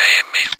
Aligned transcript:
É 0.00 0.32
mesmo. 0.32 0.59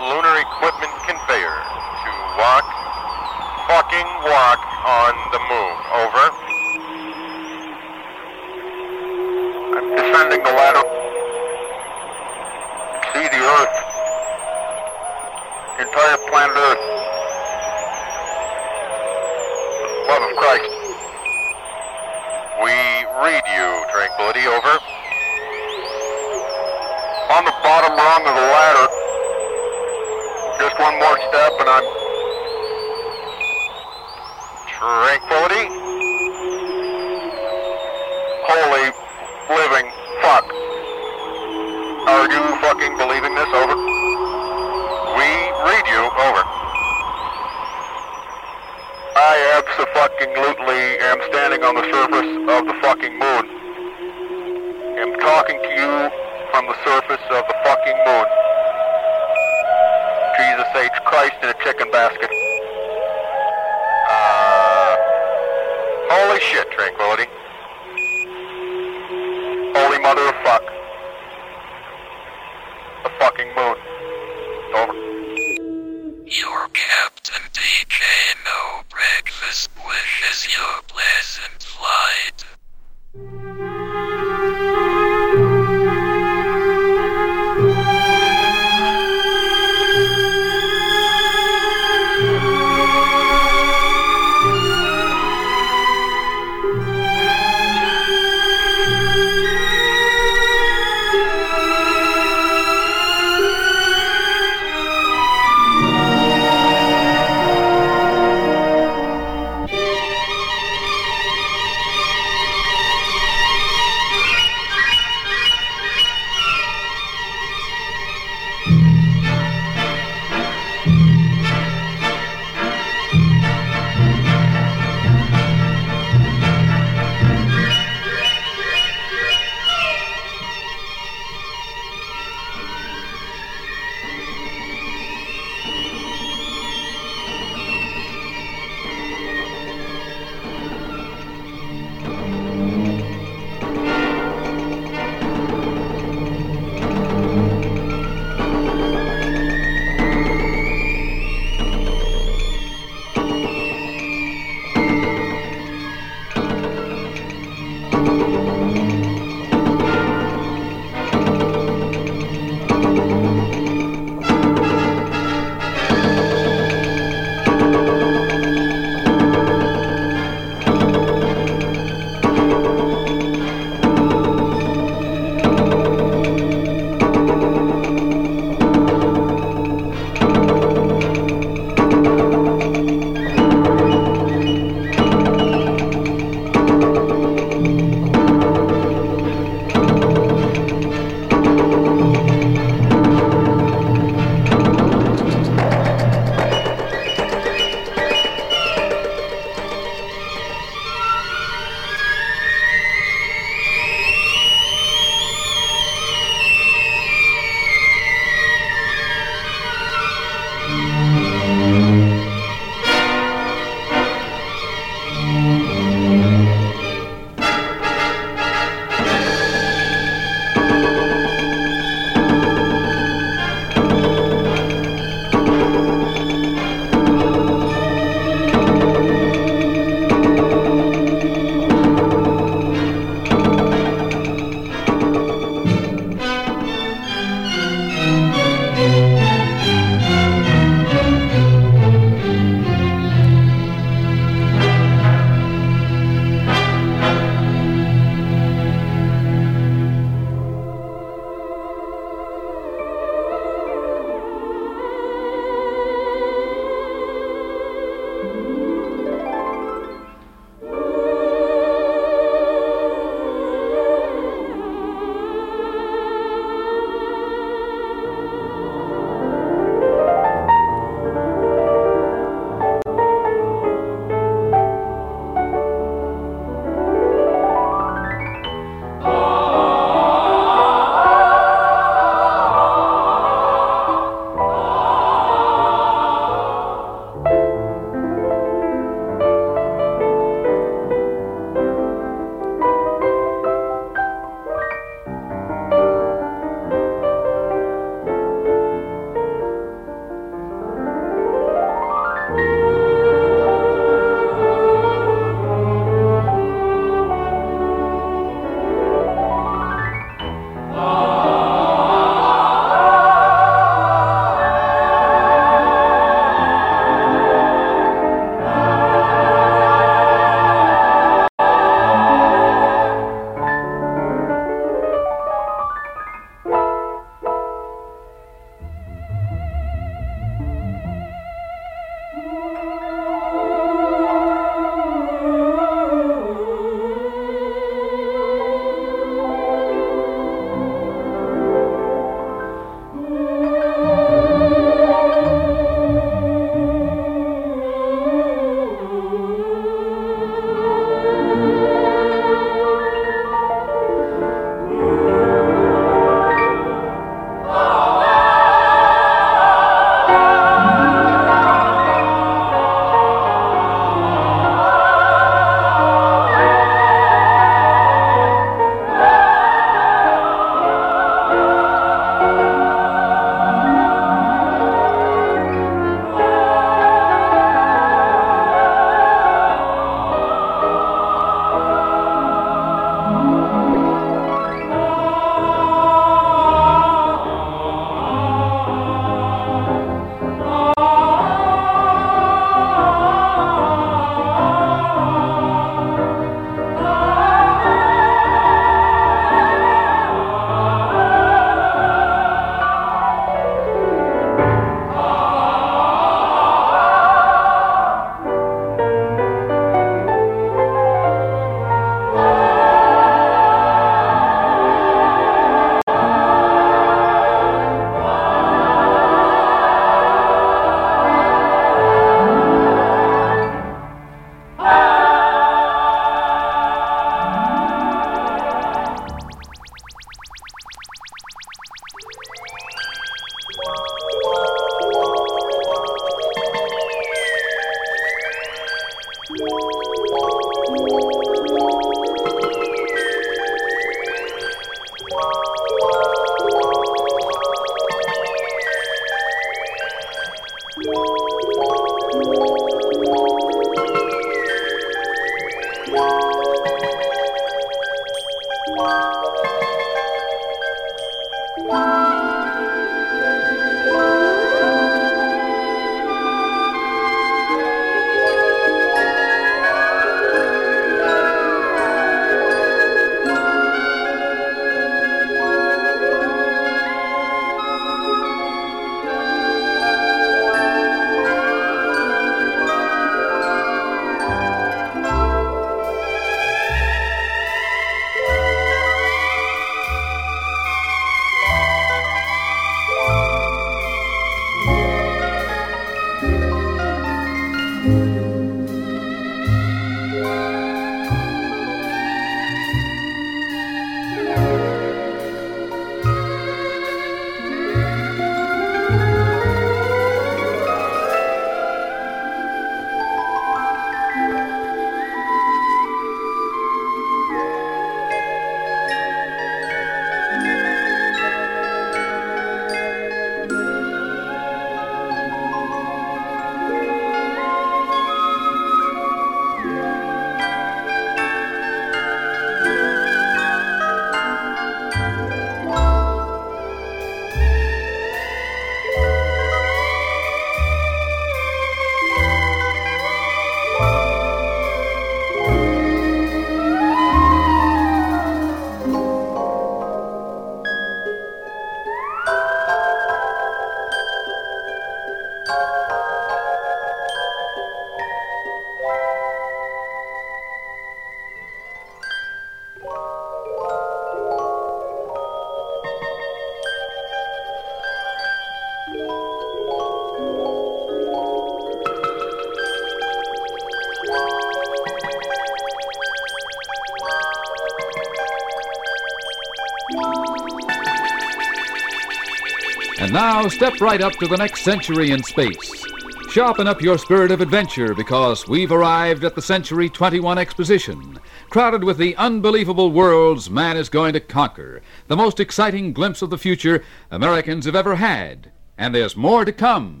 Now 583.41 583.47
step 583.47 583.81
right 583.81 584.01
up 584.01 584.13
to 584.17 584.27
the 584.27 584.37
next 584.37 584.61
century 584.61 585.09
in 585.09 585.23
space. 585.23 585.83
Sharpen 586.29 586.67
up 586.67 586.79
your 586.79 586.99
spirit 586.99 587.31
of 587.31 587.41
adventure 587.41 587.95
because 587.95 588.47
we've 588.47 588.71
arrived 588.71 589.23
at 589.23 589.33
the 589.33 589.41
Century 589.41 589.89
21 589.89 590.37
exposition, 590.37 591.19
crowded 591.49 591.83
with 591.83 591.97
the 591.97 592.15
unbelievable 592.17 592.91
worlds 592.91 593.49
man 593.49 593.77
is 593.77 593.89
going 593.89 594.13
to 594.13 594.19
conquer, 594.19 594.83
the 595.07 595.17
most 595.17 595.39
exciting 595.39 595.91
glimpse 595.91 596.21
of 596.21 596.29
the 596.29 596.37
future 596.37 596.83
Americans 597.09 597.65
have 597.65 597.75
ever 597.75 597.95
had. 597.95 598.51
And 598.77 598.93
there's 598.93 599.17
more 599.17 599.43
to 599.43 599.51
come. 599.51 600.00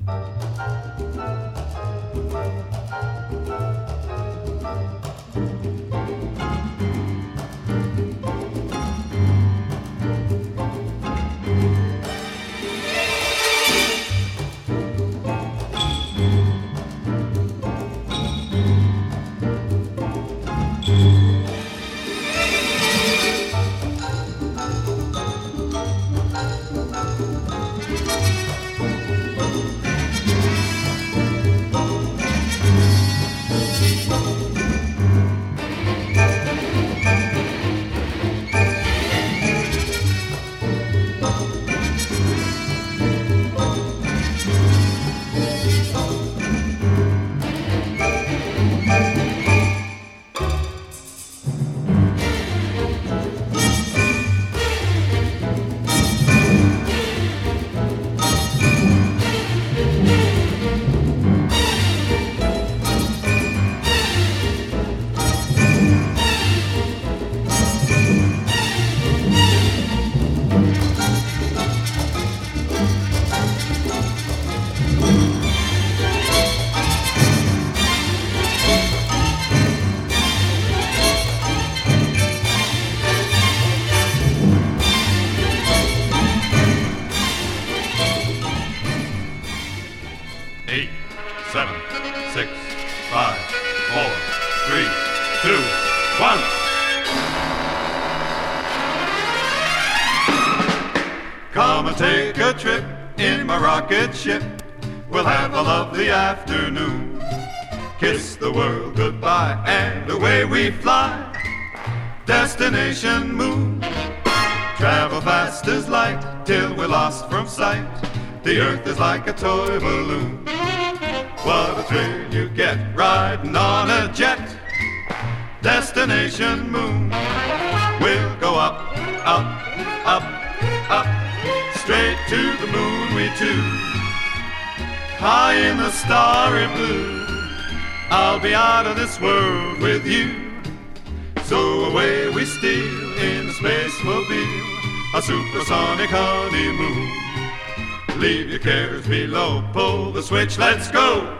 below. 149.11 149.61
Pull 149.73 150.13
the 150.13 150.23
switch, 150.23 150.57
let's 150.57 150.89
go. 150.89 151.37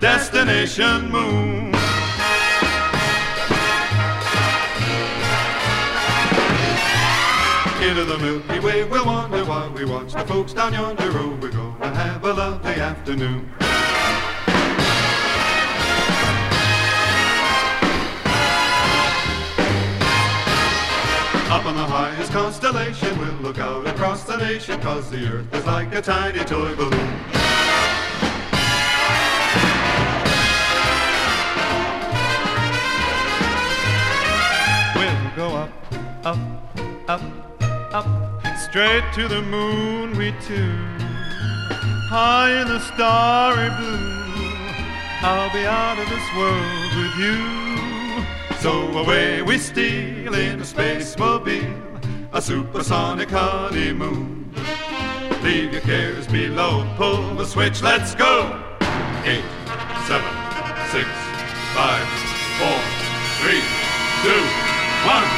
Destination 0.00 1.08
Moon. 1.08 1.72
Into 7.80 8.04
the 8.04 8.18
Milky 8.18 8.58
Way, 8.58 8.82
we'll 8.82 9.06
wonder 9.06 9.44
why 9.44 9.68
we 9.68 9.84
watch 9.84 10.14
the 10.14 10.26
folks 10.26 10.52
down 10.52 10.72
yonder 10.72 11.12
Oh, 11.14 11.38
We're 11.40 11.52
gonna 11.52 11.94
have 11.94 12.24
a 12.24 12.32
lovely 12.32 12.74
afternoon. 12.90 13.48
Up 21.54 21.64
on 21.66 21.76
the 21.76 21.86
highest 21.96 22.32
constellation, 22.32 23.16
we'll 23.20 23.32
look 23.34 23.58
out 23.60 23.86
across 23.86 24.13
the 24.38 24.44
nation, 24.44 24.80
cause 24.80 25.10
the 25.10 25.26
earth 25.26 25.54
is 25.54 25.64
like 25.66 25.94
a 25.94 26.02
tiny 26.02 26.38
toy 26.44 26.74
balloon. 26.74 26.90
We'll 34.96 35.36
go 35.36 35.54
up, 35.56 35.70
up, 36.24 36.38
up, 37.08 37.22
up, 37.94 38.58
straight 38.58 39.04
to 39.14 39.28
the 39.28 39.42
moon 39.42 40.16
we 40.16 40.32
two. 40.46 40.74
High 42.08 42.60
in 42.60 42.68
the 42.68 42.80
starry 42.80 43.70
blue, 43.78 44.24
I'll 45.22 45.52
be 45.52 45.64
out 45.66 45.98
of 45.98 46.08
this 46.08 46.28
world 46.36 46.92
with 46.98 47.14
you. 47.24 47.38
So 48.58 48.98
away 48.98 49.42
we 49.42 49.58
steal 49.58 50.34
in 50.34 50.60
a 50.60 50.64
space 50.64 51.16
mobile, 51.18 51.83
a 52.34 52.42
supersonic 52.42 53.30
honeymoon. 53.30 54.52
Leave 55.44 55.72
your 55.72 55.80
cares 55.82 56.26
below, 56.26 56.84
pull 56.96 57.36
the 57.36 57.46
switch, 57.46 57.80
let's 57.80 58.12
go. 58.16 58.60
Eight, 59.24 59.44
seven, 60.08 60.28
six, 60.90 61.06
five, 61.74 62.04
four, 62.58 62.80
three, 63.38 63.62
two, 64.24 64.42
one. 65.06 65.28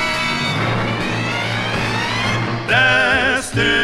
Destination 2.67 3.77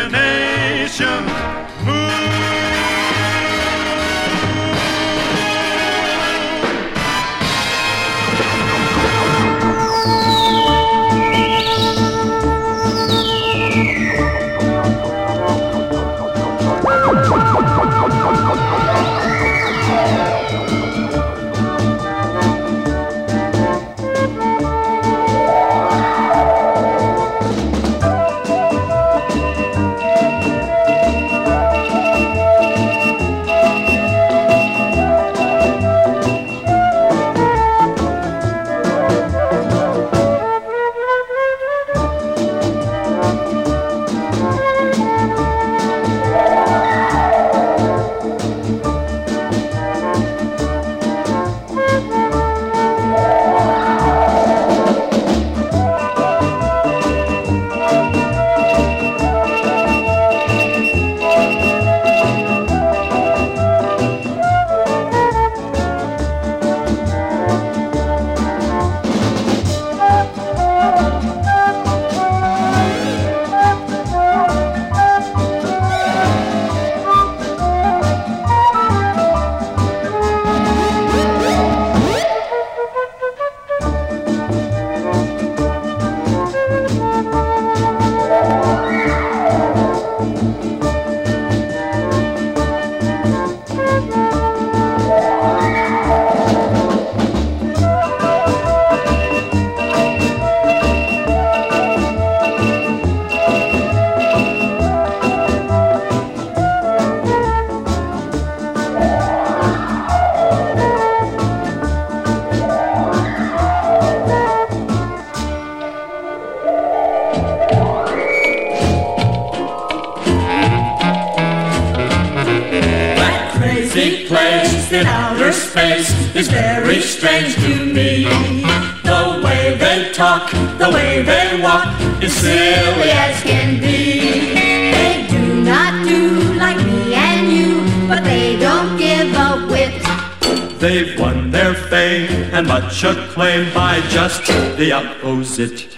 acclaim 143.33 143.73
by 143.73 143.99
just 144.11 144.47
the 144.77 144.92
opposite. 144.92 145.88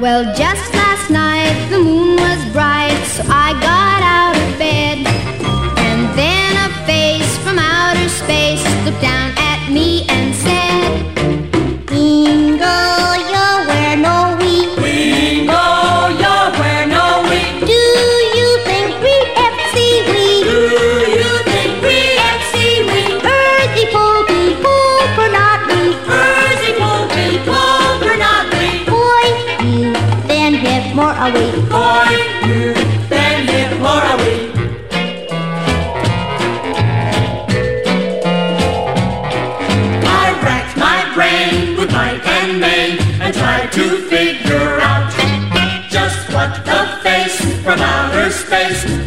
Well, 0.00 0.24
just 0.34 0.72
last 0.72 0.95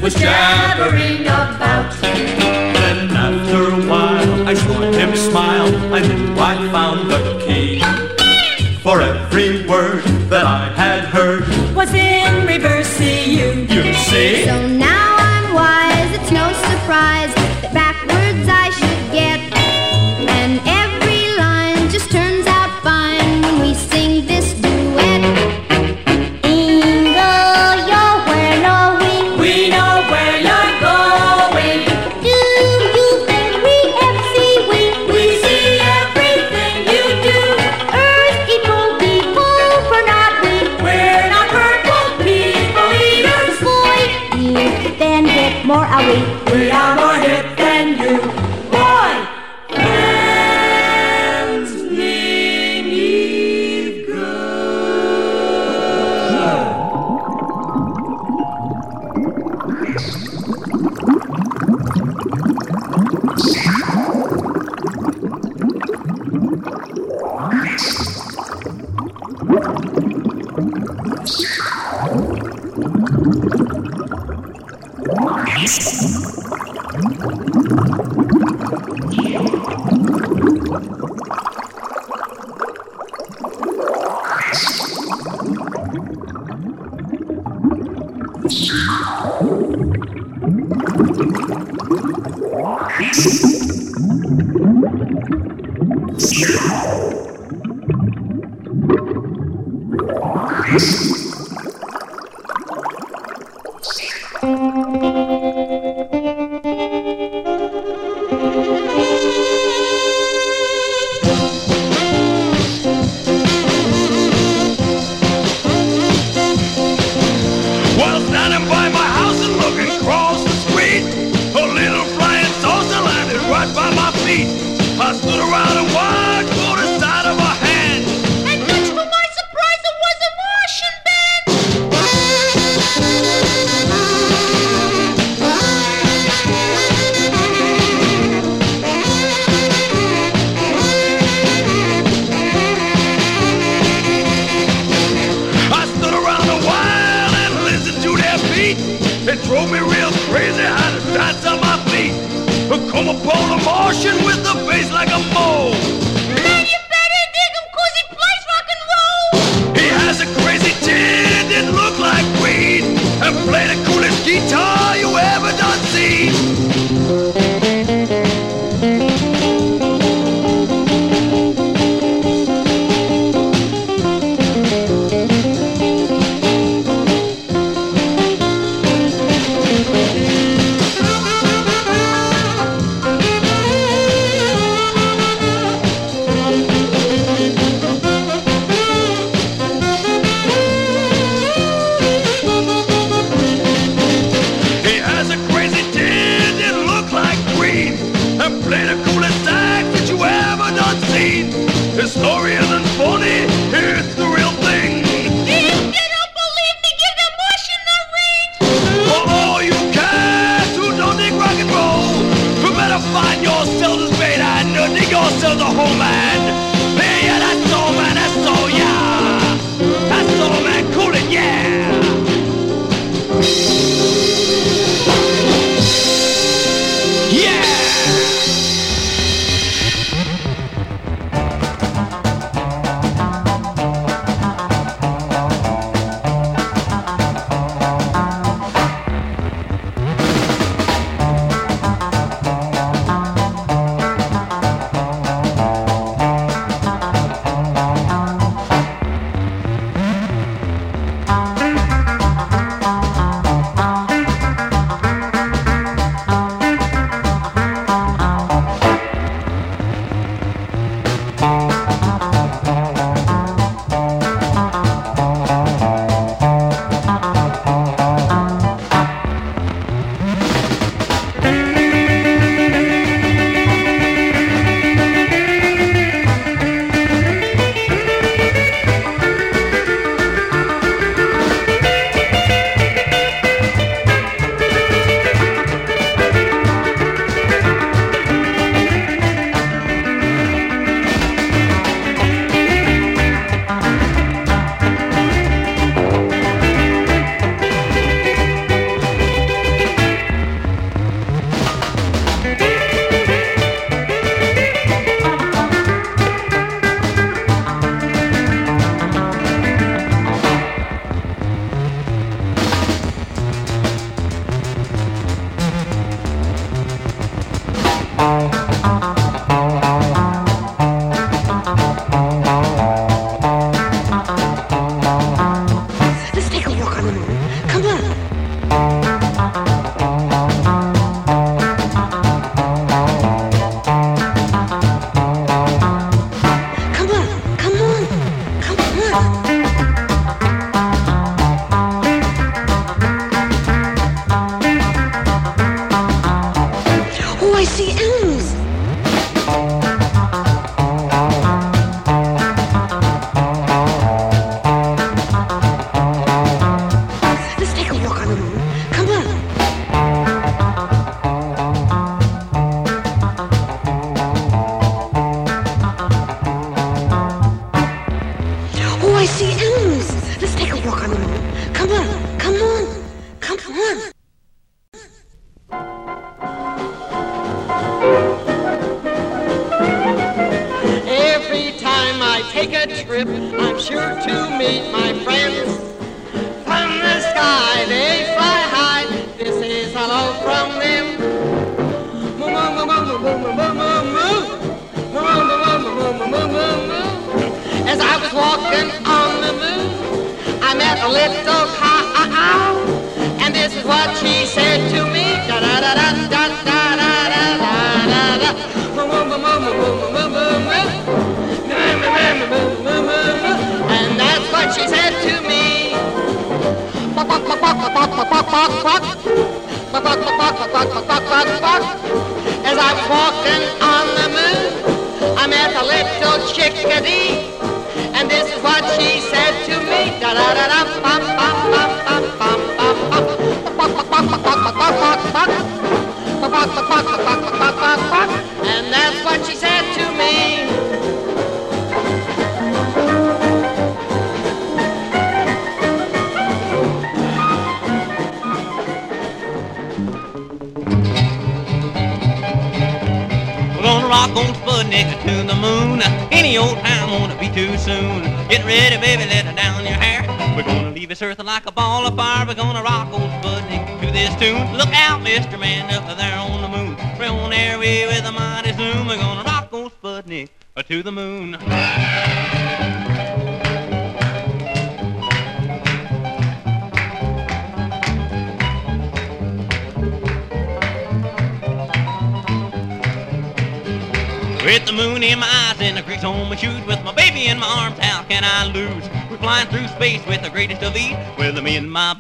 was 0.10 0.20
jabbering 0.22 1.22
about. 1.22 1.94
Then 2.02 3.12
after 3.12 3.62
a 3.76 3.88
while, 3.88 4.48
I 4.48 4.56
saw 4.56 4.82
him 4.92 5.16
smile. 5.16 5.70
I 5.94 6.00
knew 6.02 6.34
I 6.40 6.56
found 6.72 7.12
the 7.12 7.22
key. 7.46 7.80
For 8.82 9.02
every 9.02 9.68
word 9.68 10.04
that 10.34 10.46
I 10.48 10.70
had 10.74 11.02
heard, 11.16 11.44
Was 11.76 11.94
in 11.94 12.48
reverse, 12.48 12.88
see 12.88 13.38
you. 13.40 13.68
you 13.70 13.94
see, 13.94 14.46
So 14.46 14.59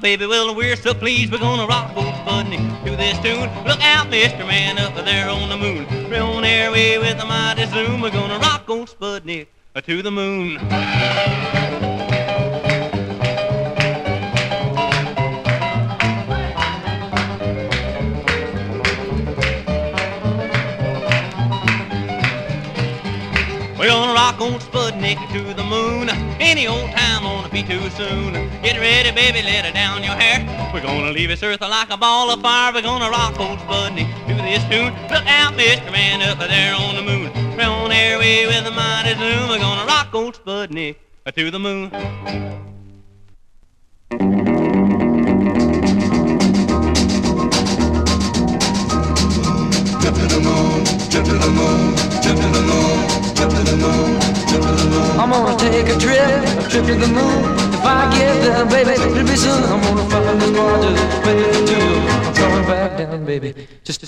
baby, 0.02 0.26
well, 0.26 0.56
we're 0.56 0.76
so 0.76 0.94
pleased. 0.94 1.32
We're 1.32 1.40
gonna 1.40 1.68
rock 1.68 1.92
old 1.96 2.14
Sputnik 2.14 2.86
to 2.86 2.96
this 2.96 3.18
tune. 3.20 3.50
Look 3.66 3.84
out, 3.84 4.08
Mr. 4.08 4.48
Man, 4.48 4.78
up 4.78 4.96
there 4.96 5.30
on 5.30 5.50
the 5.50 5.58
moon. 5.58 5.86
We're 6.10 6.22
on 6.22 6.46
our 6.46 6.72
way 6.72 6.98
with 6.98 7.22
a 7.22 7.26
mighty 7.26 7.66
zoom. 7.66 8.02
We're 8.02 8.12
gonna 8.12 8.40
rock 8.40 8.70
old 8.70 8.90
Sputnik 8.90 9.48
uh, 9.76 9.82
to 9.82 10.02
the 10.02 10.12
moon. 10.12 10.58
We're 23.78 23.88
gonna 23.88 24.14
rock 24.14 24.42
on 24.42 24.60
Sputnik 24.60 25.18
to 25.32 25.54
the 25.54 25.64
moon. 25.64 26.10
Any 26.40 26.68
old 26.68 26.92
time 26.92 27.24
won't 27.24 27.39
be 27.64 27.74
too 27.74 27.90
soon. 27.92 28.34
Get 28.62 28.78
ready, 28.80 29.12
baby, 29.12 29.42
let 29.42 29.66
it 29.66 29.74
down 29.74 30.04
your 30.04 30.14
hair. 30.14 30.40
We're 30.74 30.82
gonna 30.82 31.12
leave 31.12 31.30
this 31.30 31.44
earth 31.44 31.62
like 31.62 31.90
a 31.90 31.98
ball 31.98 32.32
of 32.32 32.42
fire. 32.42 32.74
We're 32.74 32.82
gonna 32.82 33.10
rock 33.10 33.40
old 33.40 33.60
Sputnik 33.60 34.08
to 34.28 34.34
this 34.36 34.64
tune. 34.70 34.94
Look 35.10 35.26
out, 35.26 35.54
Mr. 35.54 35.92
Man, 35.92 36.22
up 36.22 36.40
there 36.40 36.76
on 36.76 36.96
the 36.96 37.02
moon. 37.02 37.32
We're 37.58 37.64
on 37.64 37.92
our 37.92 38.20
way 38.20 38.46
with 38.46 38.66
a 38.66 38.72
mighty 38.72 39.16
zoom. 39.16 39.50
We're 39.50 39.60
gonna 39.60 39.86
rock 39.86 40.14
old 40.14 40.36
Sputnik 40.36 40.96
to 41.36 41.52
the 41.52 41.60
moon. 41.60 42.69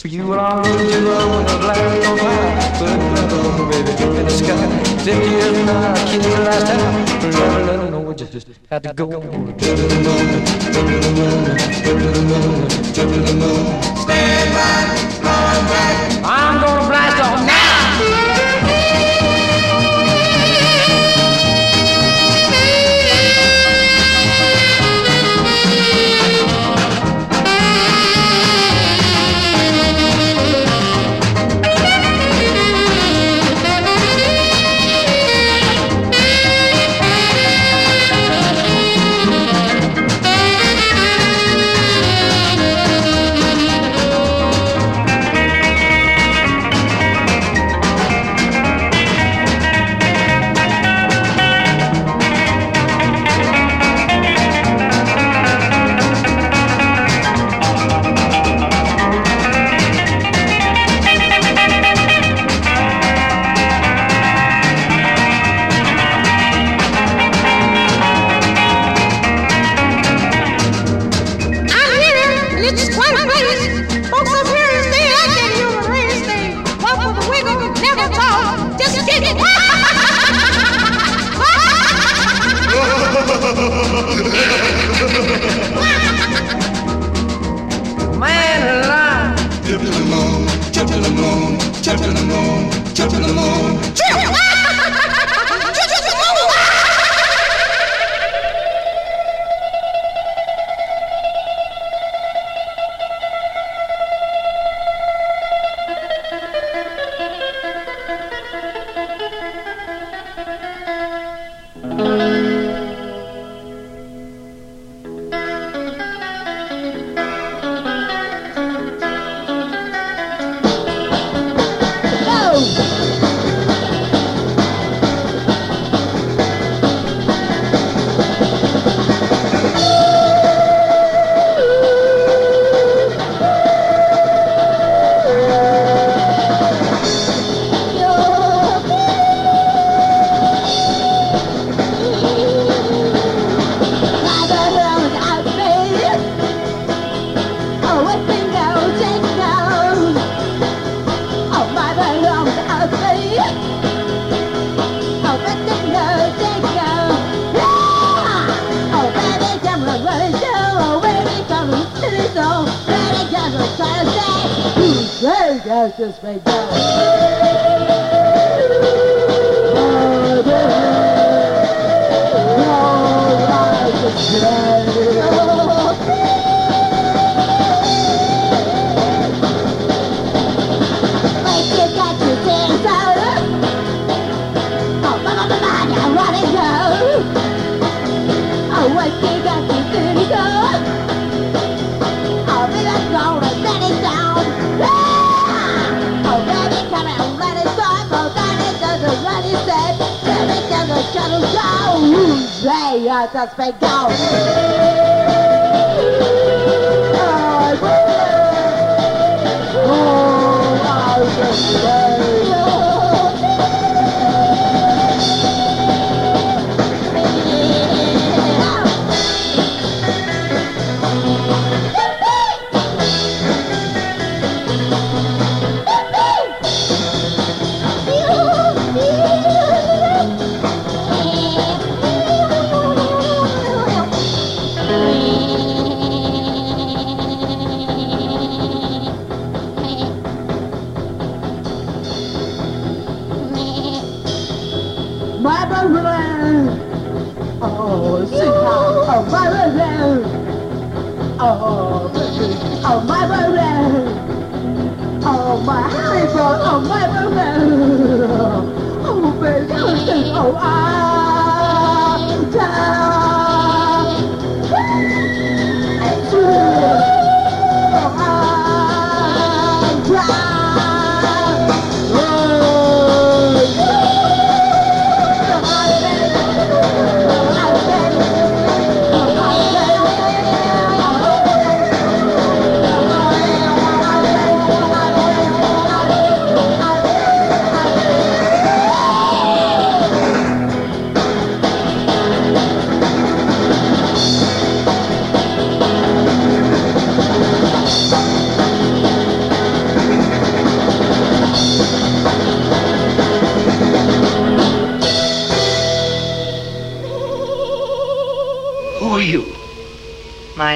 For 0.01 0.07
you. 0.07 0.33
And 0.33 0.41
I'll 0.41 0.63
run 0.63 0.89
you 0.89 1.11
up 1.11 1.29
when 1.31 1.45
the 1.45 1.57
land 1.67 2.05
on. 2.05 2.17
Put 2.77 2.89
it 2.89 3.33
on, 3.37 3.69
baby, 3.69 3.91
in 4.19 4.25
the 4.25 4.31
sky. 4.31 4.65
Fifty 5.05 5.29
years 5.29 5.65
now, 5.65 5.93
I 5.93 6.09
killed 6.09 6.25
you 6.25 6.31
last 6.31 6.65
time. 6.67 7.05
Never 7.31 7.65
let 7.65 7.79
her 7.79 7.91
know 7.91 8.01
we 8.01 8.15
just 8.15 8.47
had 8.69 8.83
to 8.83 8.93
go. 8.93 9.11
Jump 9.11 9.57
to 9.59 9.75
the 9.75 9.97
moon, 10.01 10.35
to 10.73 10.81
the 10.81 11.11
moon, 11.13 11.45
to 11.85 11.91
the 12.01 12.21
moon, 12.29 12.67
to 12.95 13.01
the 13.05 13.33
moon. 13.41 13.63
Stand 13.95 14.49
by, 14.55 15.21
going 15.21 15.65
back. 15.69 16.00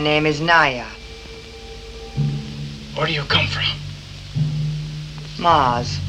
name 0.05 0.27
is 0.27 0.39
Naya. 0.39 0.85
Where 2.93 3.07
do 3.07 3.13
you 3.13 3.23
come 3.23 3.47
from? 3.47 3.65
Mars. 5.39 5.99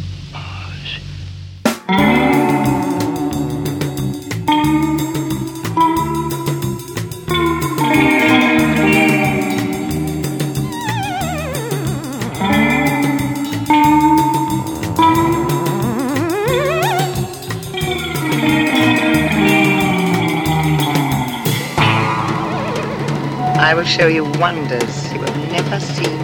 I 23.66 23.74
will 23.74 23.82
show 23.82 24.06
you 24.06 24.22
wonders 24.38 25.12
you 25.12 25.18
will 25.18 25.34
never 25.50 25.80
see 25.80 26.15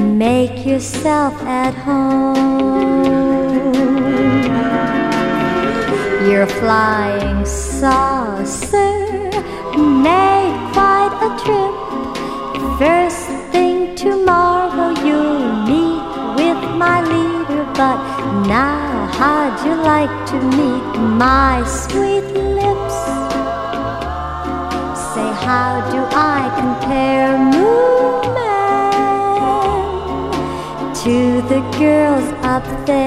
Make 0.00 0.64
yourself 0.64 1.34
at 1.42 1.74
home. 1.74 2.36
Your 6.30 6.46
flying 6.46 7.44
saucer 7.44 8.96
made 9.76 10.56
quite 10.72 11.14
a 11.28 11.30
trip. 11.42 11.74
First 12.78 13.28
thing 13.52 13.94
tomorrow 13.94 14.90
you'll 15.04 15.66
meet 15.68 16.02
with 16.40 16.60
my 16.78 17.02
leader, 17.02 17.64
but 17.74 17.98
now 18.48 19.06
how'd 19.18 19.66
you 19.66 19.74
like 19.74 20.14
to 20.30 20.36
meet 20.56 20.86
my 21.24 21.62
sweet 21.66 22.24
lips? 22.56 22.96
Say, 25.12 25.30
how 25.44 25.86
do 25.92 26.00
I 26.16 26.40
compare, 26.56 27.36
Moon 27.36 28.39
to 31.04 31.40
the 31.48 31.60
girls 31.78 32.28
up 32.42 32.62
there? 32.84 32.98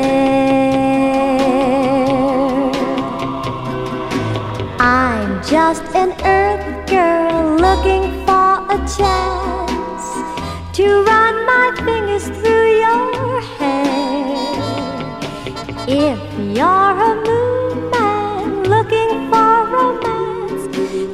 I'm 4.79 5.43
just 5.43 5.83
an 5.93 6.11
earth 6.25 6.89
girl 6.89 7.55
looking 7.57 8.25
for 8.25 8.65
a 8.75 8.77
chance 8.97 10.05
to 10.77 11.03
run 11.03 11.45
my 11.45 11.67
fingers 11.85 12.29
through 12.39 12.69
your 12.81 13.41
hair. 13.57 14.25
If 15.87 16.19
you're 16.57 16.97
a 17.09 17.13
moon 17.27 17.91
man 17.91 18.63
looking 18.63 19.29
for 19.29 19.67
romance, 19.75 20.63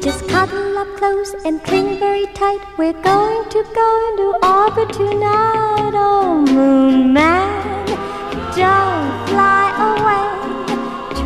just 0.01 0.29
cuddle 0.29 0.77
up 0.77 0.87
close 0.95 1.35
and 1.43 1.61
cling 1.61 1.99
very 1.99 2.28
We're 2.49 2.93
going 2.93 3.47
to 3.49 3.63
go 3.75 3.87
into 4.09 4.27
orbit 4.41 4.91
tonight. 4.91 5.93
Oh, 5.93 6.43
moon 6.49 7.13
man, 7.13 7.85
don't 8.57 9.11
fly 9.29 9.69
away. 9.89 10.29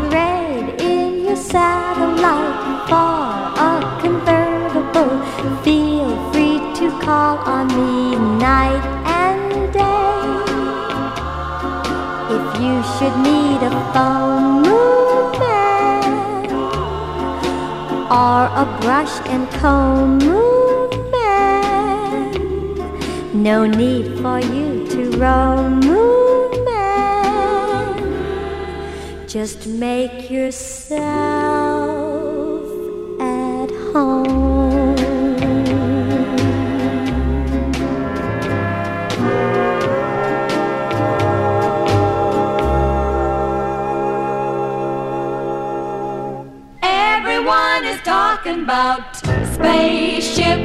Trade 0.10 0.82
in 0.82 1.24
your 1.24 1.38
satellite 1.38 2.90
for 2.90 3.24
a 3.68 3.72
convertible. 4.02 5.16
Feel 5.64 6.12
free 6.34 6.60
to 6.80 6.92
call 7.00 7.38
on 7.38 7.68
me 7.68 8.18
night 8.38 8.84
and 9.08 9.72
day. 9.72 10.28
If 12.36 12.46
you 12.60 12.84
should 12.98 13.16
need 13.24 13.62
a 13.64 13.72
phone, 13.94 14.64
moon 14.64 15.40
man, 15.40 16.52
or 18.12 18.40
a 18.64 18.66
brush 18.82 19.16
and 19.28 19.50
comb, 19.52 20.18
moon 20.18 20.53
no 23.44 23.66
need 23.66 24.06
for 24.22 24.40
you 24.40 24.88
to 24.88 25.12
roam, 25.18 25.82
man. 26.64 27.98
Just 29.28 29.68
make 29.68 30.32
yourself 30.32 31.02
at 33.20 33.70
home. 33.92 34.96
Everyone 46.82 47.84
is 47.84 48.00
talking 48.04 48.64
about 48.64 49.18
spaceships. 49.18 50.63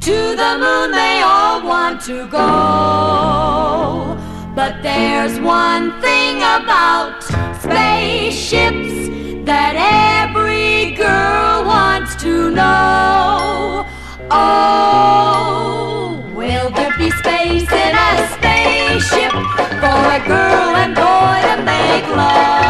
To 0.00 0.34
the 0.34 0.56
moon 0.58 0.92
they 0.92 1.20
all 1.22 1.62
want 1.62 2.00
to 2.06 2.26
go. 2.28 4.16
But 4.54 4.82
there's 4.82 5.38
one 5.38 6.00
thing 6.00 6.38
about 6.38 7.22
spaceships 7.60 9.10
that 9.44 9.74
every 10.24 10.94
girl 10.94 11.66
wants 11.66 12.16
to 12.22 12.50
know. 12.50 13.84
Oh, 14.30 16.24
will 16.34 16.70
there 16.70 16.96
be 16.96 17.10
space 17.10 17.70
in 17.70 17.94
a 17.94 18.28
spaceship 18.32 19.32
for 19.82 20.00
a 20.16 20.20
girl 20.26 20.76
and 20.80 20.94
boy 20.94 21.42
to 21.44 21.62
make 21.62 22.08
love? 22.16 22.69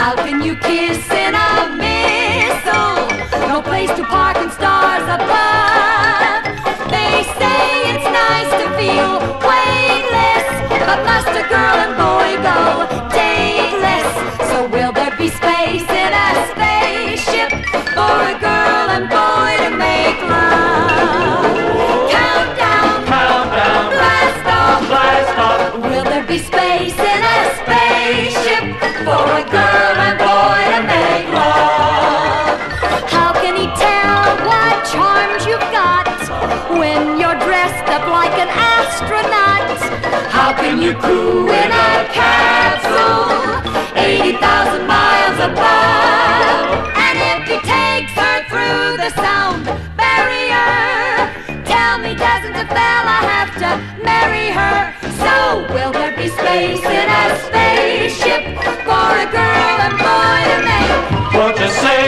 How 0.00 0.14
can 0.16 0.42
you 0.42 0.56
kiss 0.56 1.10
in 1.10 1.34
a 1.34 1.59
How 40.80 40.86
can 40.86 40.94
you 40.94 40.98
crew 40.98 41.44
in 41.44 41.70
a 41.70 42.08
capsule 42.08 43.60
80,000 44.00 44.86
miles 44.86 45.36
above? 45.36 46.88
And 46.96 47.16
if 47.20 47.48
he 47.48 47.56
takes 47.68 48.12
her 48.16 48.36
through 48.48 48.96
the 48.96 49.10
sound 49.20 49.66
barrier, 49.98 51.28
tell 51.66 51.98
me, 51.98 52.14
doesn't 52.14 52.54
the 52.54 52.64
fella 52.72 53.16
have 53.28 53.52
to 53.60 53.76
marry 54.02 54.48
her? 54.56 54.96
So 55.20 55.68
will 55.74 55.92
there 55.92 56.16
be 56.16 56.28
space 56.28 56.80
in 56.80 57.08
a 57.12 57.24
spaceship 57.44 58.56
for 58.88 59.10
a 59.20 59.28
girl 59.28 59.76
and 59.84 59.98
boy 60.00 60.40
to 60.48 60.58
make? 60.64 61.34
What 61.34 61.60
you 61.60 61.68
say 61.68 61.99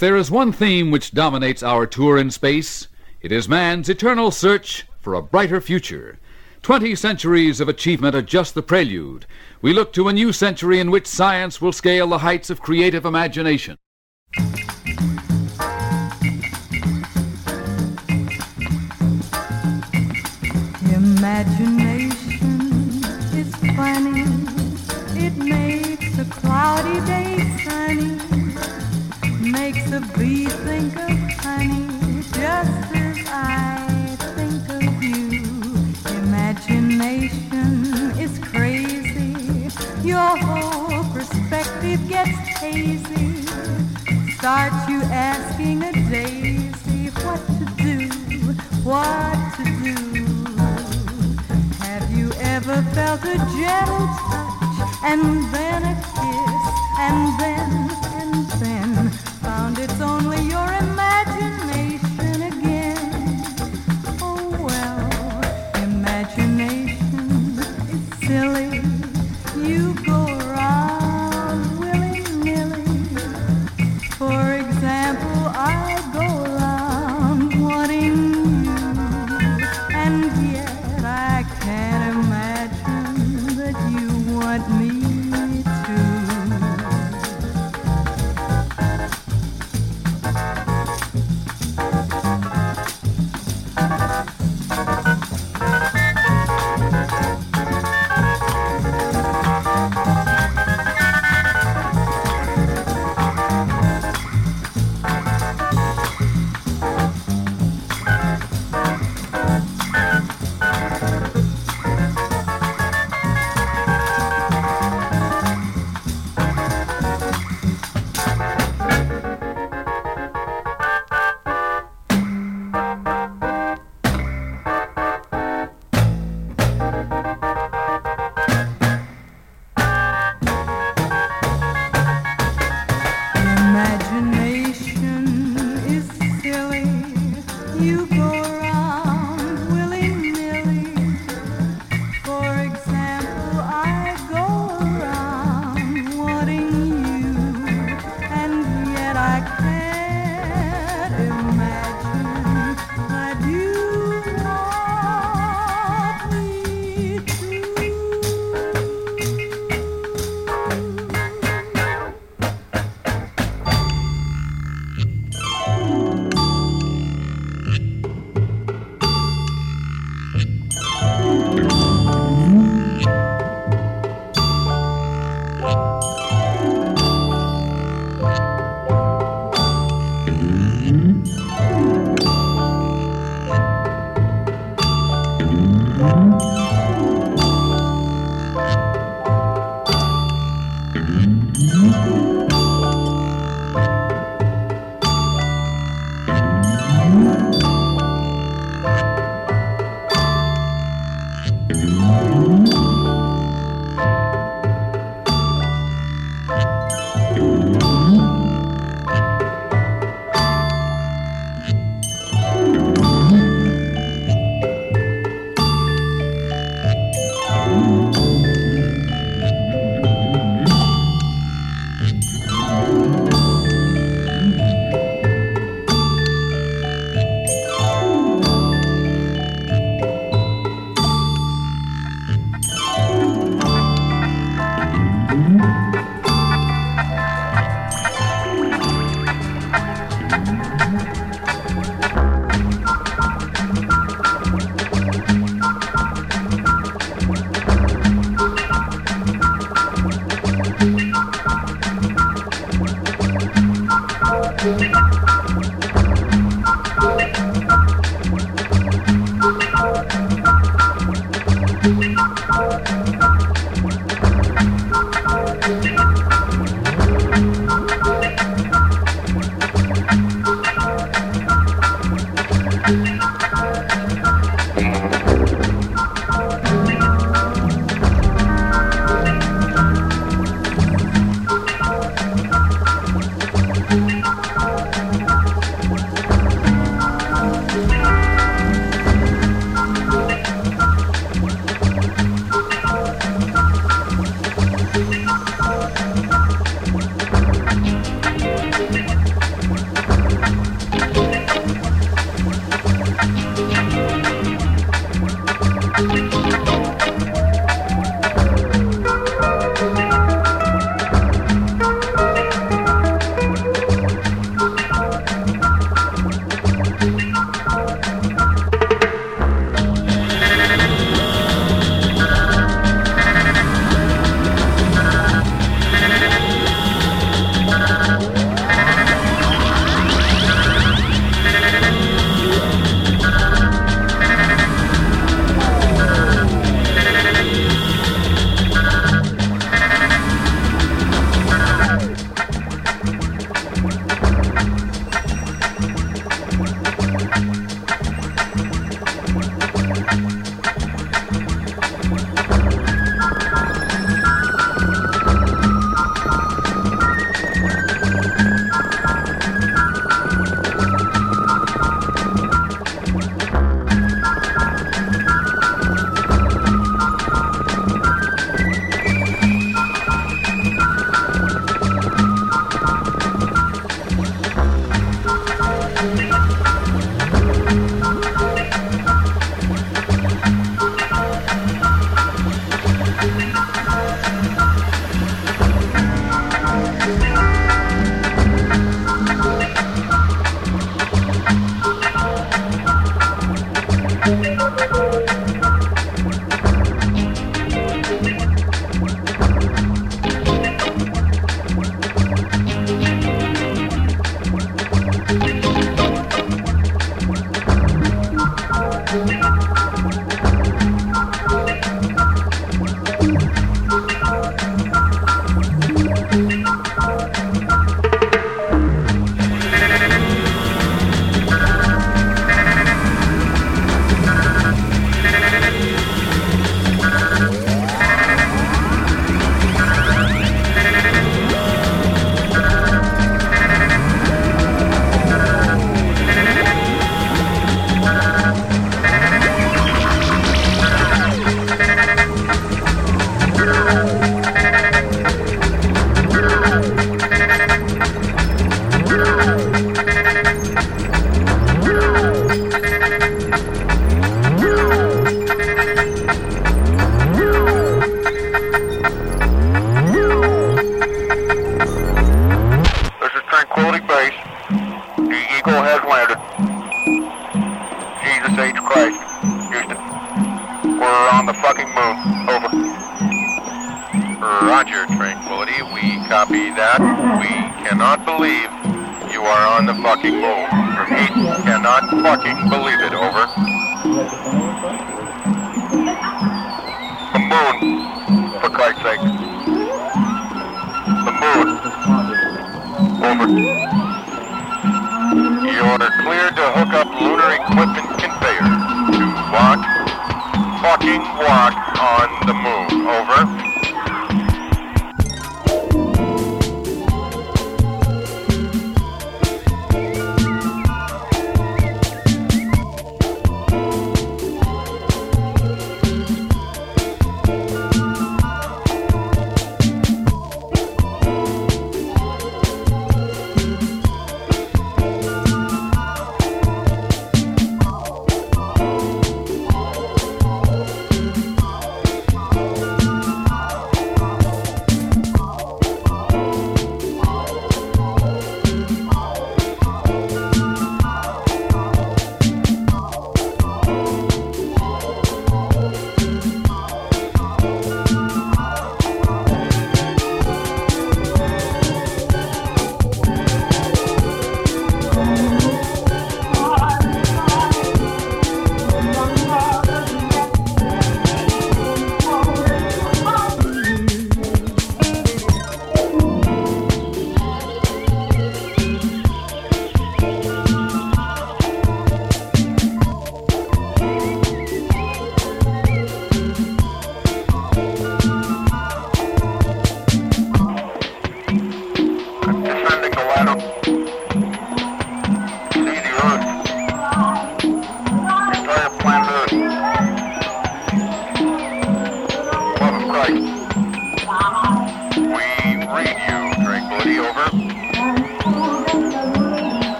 If 0.00 0.08
there 0.08 0.16
is 0.16 0.30
one 0.30 0.50
theme 0.50 0.90
which 0.90 1.12
dominates 1.12 1.62
our 1.62 1.86
tour 1.86 2.16
in 2.16 2.30
space, 2.30 2.88
it 3.20 3.30
is 3.30 3.50
man's 3.50 3.90
eternal 3.90 4.30
search 4.30 4.86
for 4.98 5.12
a 5.12 5.20
brighter 5.20 5.60
future. 5.60 6.18
Twenty 6.62 6.94
centuries 6.94 7.60
of 7.60 7.68
achievement 7.68 8.14
are 8.14 8.22
just 8.22 8.54
the 8.54 8.62
prelude. 8.62 9.26
We 9.60 9.74
look 9.74 9.92
to 9.92 10.08
a 10.08 10.12
new 10.14 10.32
century 10.32 10.80
in 10.80 10.90
which 10.90 11.06
science 11.06 11.60
will 11.60 11.72
scale 11.72 12.06
the 12.06 12.16
heights 12.20 12.48
of 12.48 12.62
creative 12.62 13.04
imagination. 13.04 13.76
Imagination 20.94 22.24
is 23.34 23.54
funny. 23.76 24.24
It 25.22 25.36
makes 25.36 26.18
a 26.18 26.24
cloudy 26.24 27.00
day 27.04 27.36
sunny. 27.62 28.49
Makes 29.50 29.90
a 29.90 30.00
bee 30.16 30.46
think 30.46 30.96
of 30.96 31.10
honey, 31.42 32.22
just 32.22 32.94
as 32.94 33.18
I 33.26 34.16
think 34.36 34.68
of 34.68 35.02
you. 35.02 35.42
Imagination 36.22 38.12
is 38.16 38.38
crazy. 38.38 39.68
Your 40.06 40.36
whole 40.36 41.02
perspective 41.12 42.08
gets 42.08 42.38
hazy. 42.60 43.42
Starts 44.38 44.88
you 44.88 45.02
asking 45.10 45.82
a 45.82 45.92
daisy 46.08 47.10
what 47.24 47.40
to 47.58 47.64
do, 47.82 48.08
what 48.84 49.36
to 49.56 49.64
do. 49.82 49.96
Have 51.84 52.08
you 52.16 52.30
ever 52.38 52.82
felt 52.94 53.24
a 53.24 53.36
gentle 53.58 54.06
touch 54.30 54.80
and 55.02 55.52
then 55.52 55.82
a 55.82 55.94
kiss 56.14 56.64
and 56.98 57.40
then 57.40 57.99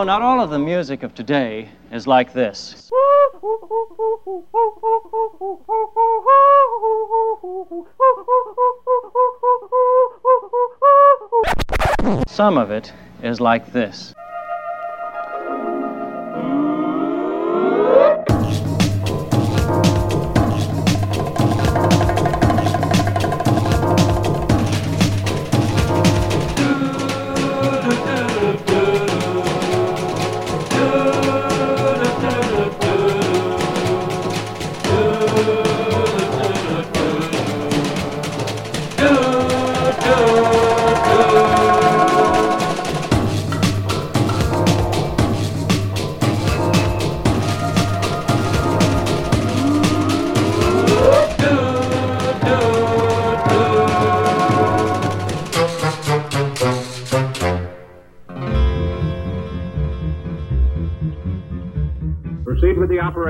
know, 0.00 0.18
not 0.18 0.22
all 0.22 0.40
of 0.40 0.48
the 0.48 0.58
music 0.58 1.02
of 1.02 1.14
today 1.14 1.68
is 1.92 2.06
like 2.06 2.32
this. 2.32 2.90
Some 12.28 12.56
of 12.56 12.70
it 12.70 12.92
is 13.22 13.40
like 13.40 13.72
this. 13.72 14.14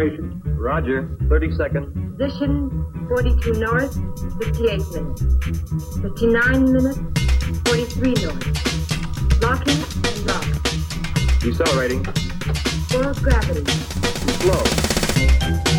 Operation. 0.00 0.42
Roger. 0.58 1.08
30 1.28 1.56
seconds. 1.56 2.16
Position 2.18 3.06
42 3.08 3.52
north, 3.54 3.94
58 4.42 4.80
minutes. 4.92 5.22
59 6.00 6.72
minutes, 6.72 6.98
43 7.66 8.14
north. 8.24 9.42
Locking 9.42 9.80
and 10.06 10.26
lock. 10.26 11.40
Decelerating. 11.40 12.04
Full 12.88 13.14
gravity. 13.14 13.64
Slow. 14.40 15.69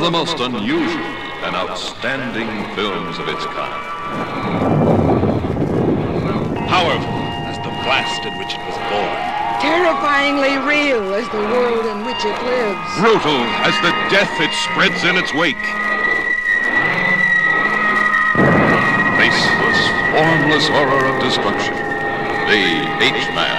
Of 0.00 0.06
the 0.06 0.18
most 0.18 0.40
unusual 0.40 1.12
and 1.44 1.54
outstanding 1.54 2.48
films 2.74 3.18
of 3.18 3.28
its 3.28 3.44
kind. 3.52 3.84
Powerful 6.72 7.20
as 7.44 7.60
the 7.60 7.68
blast 7.84 8.24
in 8.24 8.32
which 8.38 8.56
it 8.56 8.62
was 8.64 8.80
born. 8.88 9.20
Terrifyingly 9.60 10.56
real 10.64 11.12
as 11.12 11.28
the 11.28 11.44
world 11.52 11.84
in 11.84 12.06
which 12.08 12.24
it 12.24 12.32
lives. 12.48 12.80
Brutal 12.96 13.44
as 13.60 13.76
the 13.84 13.92
death 14.08 14.32
it 14.40 14.48
spreads 14.72 15.04
in 15.04 15.20
its 15.20 15.34
wake. 15.36 15.60
Faceless, 19.20 19.80
formless 20.16 20.64
horror 20.72 21.04
of 21.12 21.20
destruction. 21.20 21.76
The 22.48 22.64
H-Man. 23.04 23.58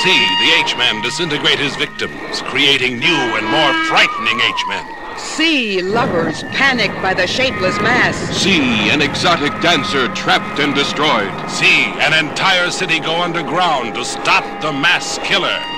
See 0.00 0.20
the 0.40 0.64
H-Man 0.64 1.02
disintegrate 1.02 1.58
his 1.58 1.76
victims, 1.76 2.40
creating 2.48 2.98
new 2.98 3.20
and 3.36 3.44
more 3.44 3.72
frightening 3.84 4.40
H-Men. 4.40 4.97
See 5.38 5.80
lovers 5.80 6.42
panic 6.50 6.90
by 7.00 7.14
the 7.14 7.24
shapeless 7.24 7.78
mass. 7.78 8.16
See 8.36 8.90
an 8.90 9.00
exotic 9.00 9.52
dancer 9.60 10.12
trapped 10.12 10.58
and 10.58 10.74
destroyed. 10.74 11.30
See 11.48 11.84
an 12.00 12.26
entire 12.26 12.72
city 12.72 12.98
go 12.98 13.22
underground 13.22 13.94
to 13.94 14.04
stop 14.04 14.42
the 14.60 14.72
mass 14.72 15.16
killer. 15.18 15.77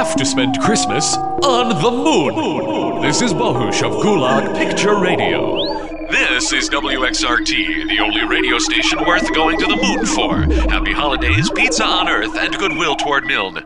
have 0.00 0.16
to 0.16 0.24
spend 0.24 0.58
Christmas 0.60 1.14
on 1.44 1.68
the 1.68 1.90
moon. 1.90 3.02
This 3.02 3.20
is 3.20 3.34
Bohush 3.34 3.82
of 3.86 4.02
Gulag 4.02 4.56
Picture 4.56 4.98
Radio. 4.98 5.84
This 6.10 6.54
is 6.54 6.70
WXRT, 6.70 7.86
the 7.86 8.00
only 8.00 8.24
radio 8.24 8.58
station 8.58 9.04
worth 9.04 9.30
going 9.34 9.58
to 9.58 9.66
the 9.66 9.76
moon 9.76 10.06
for. 10.06 10.70
Happy 10.70 10.92
holidays, 10.92 11.50
pizza 11.50 11.84
on 11.84 12.08
Earth, 12.08 12.34
and 12.34 12.56
goodwill 12.56 12.96
toward 12.96 13.26
Milne. 13.26 13.62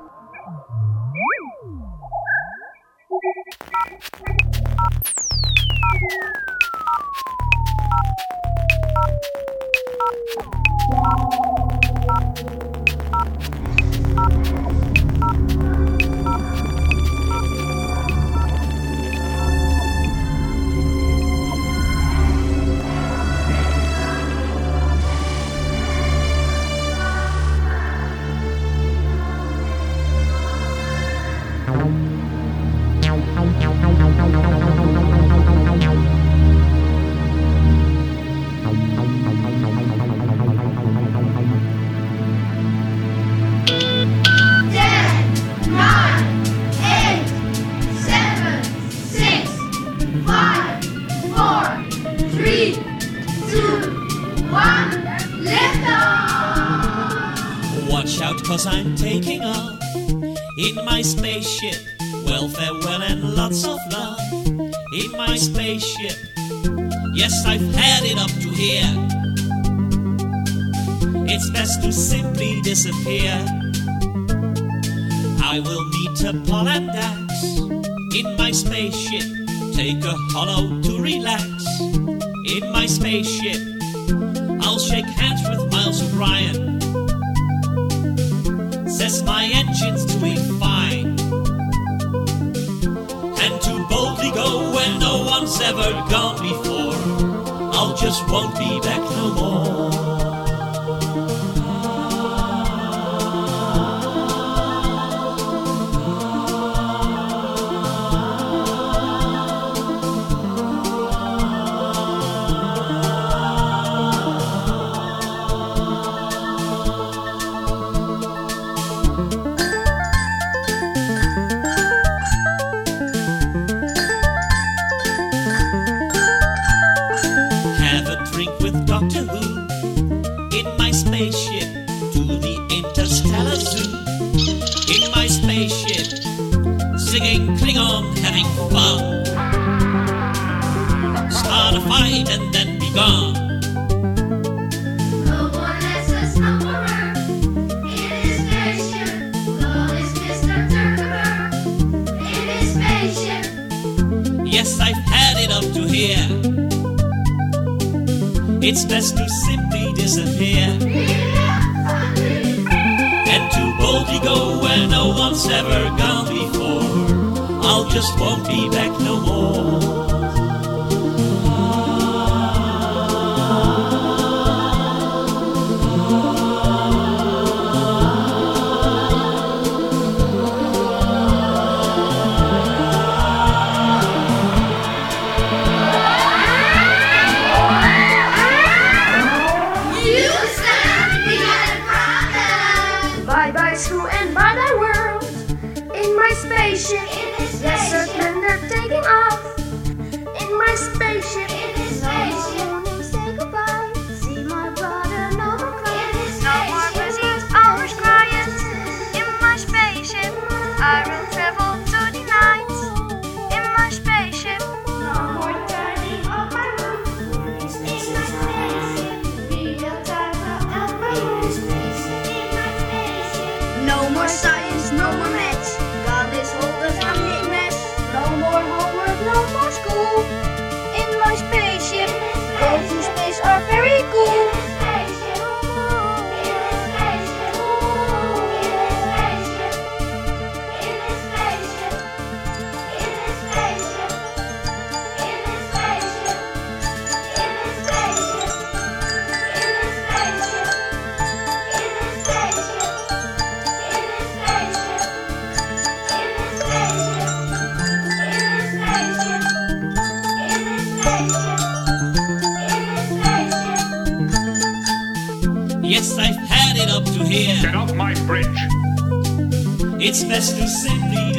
Eu 270.46 270.68
simples 270.68 271.33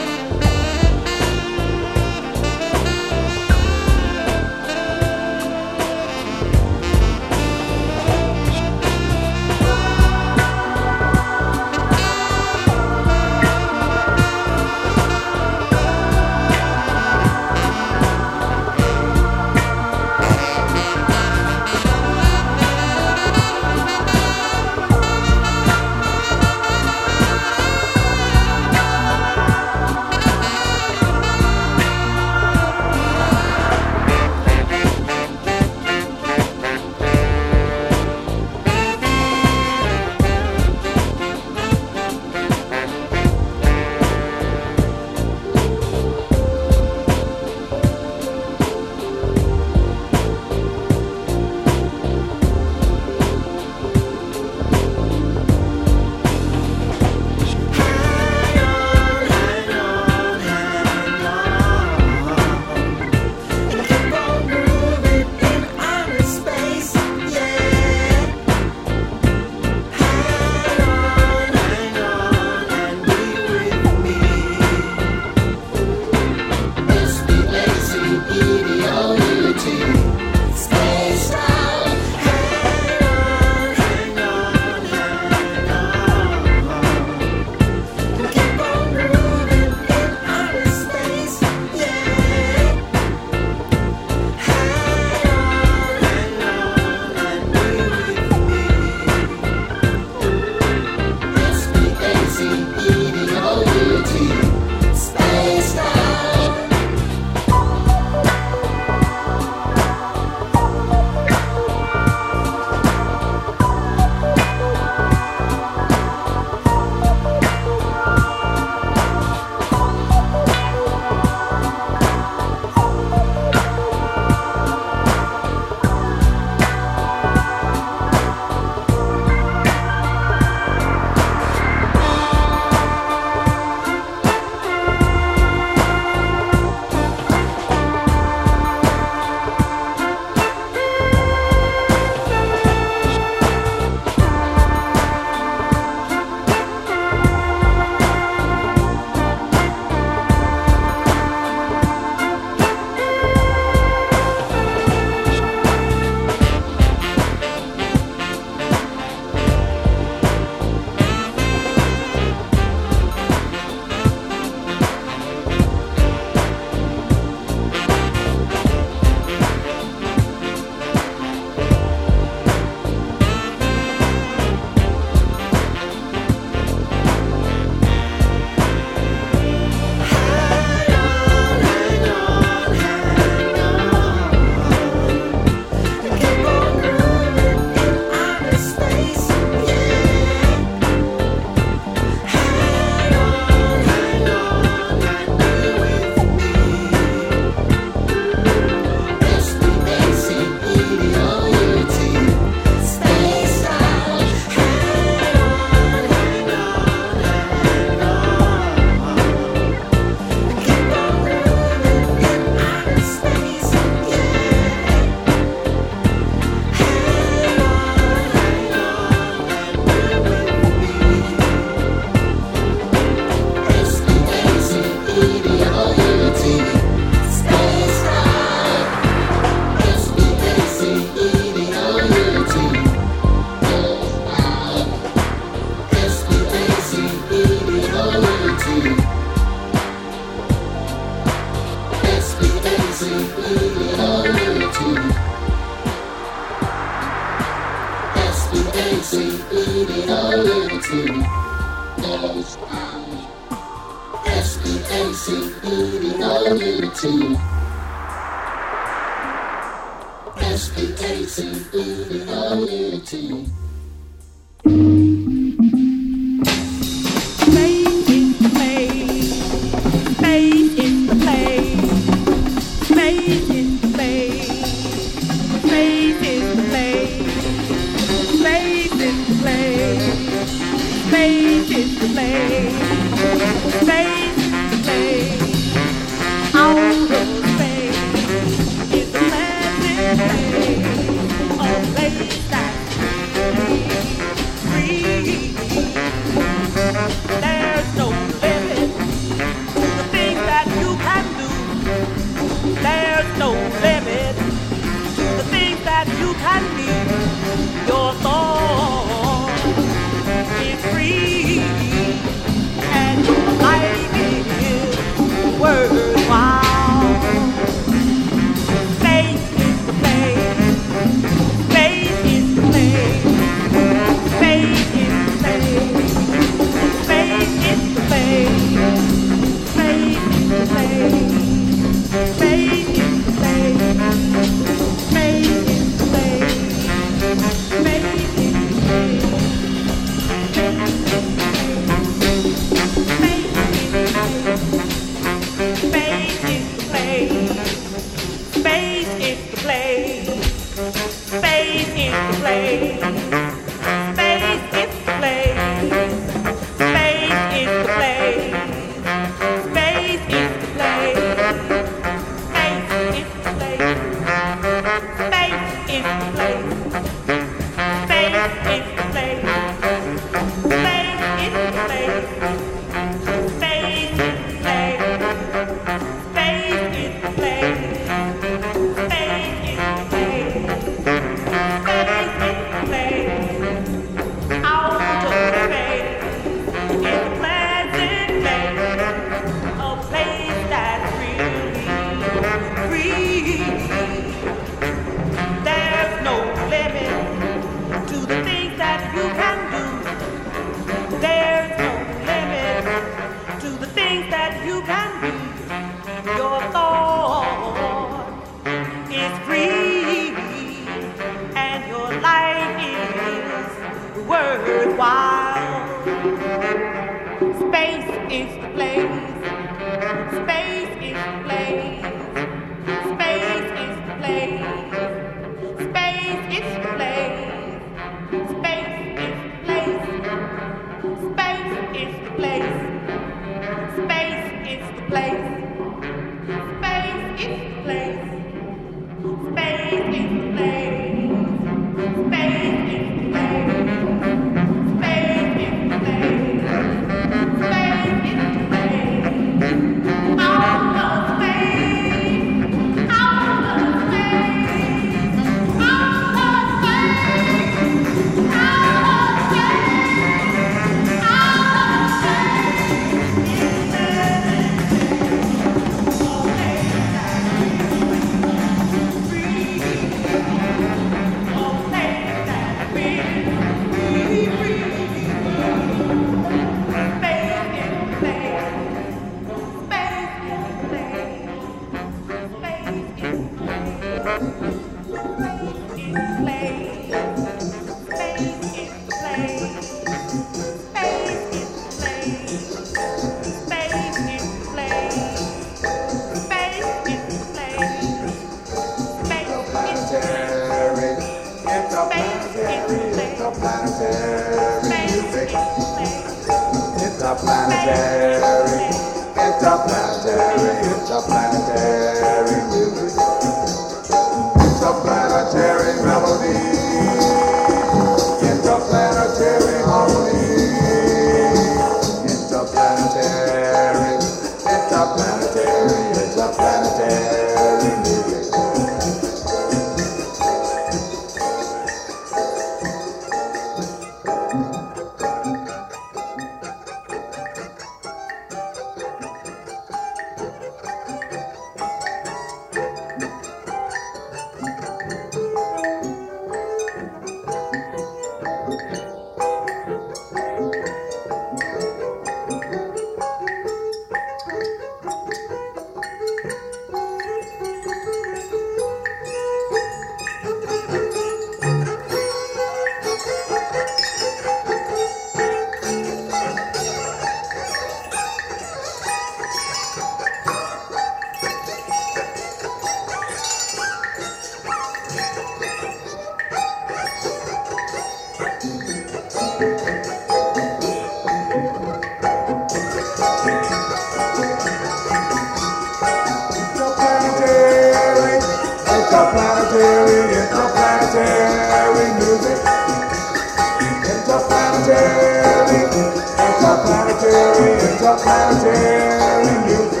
interplanetary, 597.31 597.79
interplanetary 597.93 599.63
music. 599.65 600.00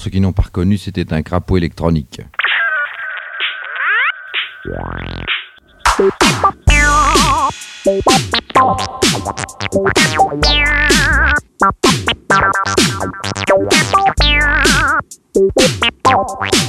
ceux 0.00 0.10
qui 0.10 0.20
n'ont 0.20 0.32
pas 0.32 0.42
reconnu, 0.42 0.78
c'était 0.78 1.12
un 1.12 1.22
crapaud 1.22 1.58
électronique. 1.58 2.22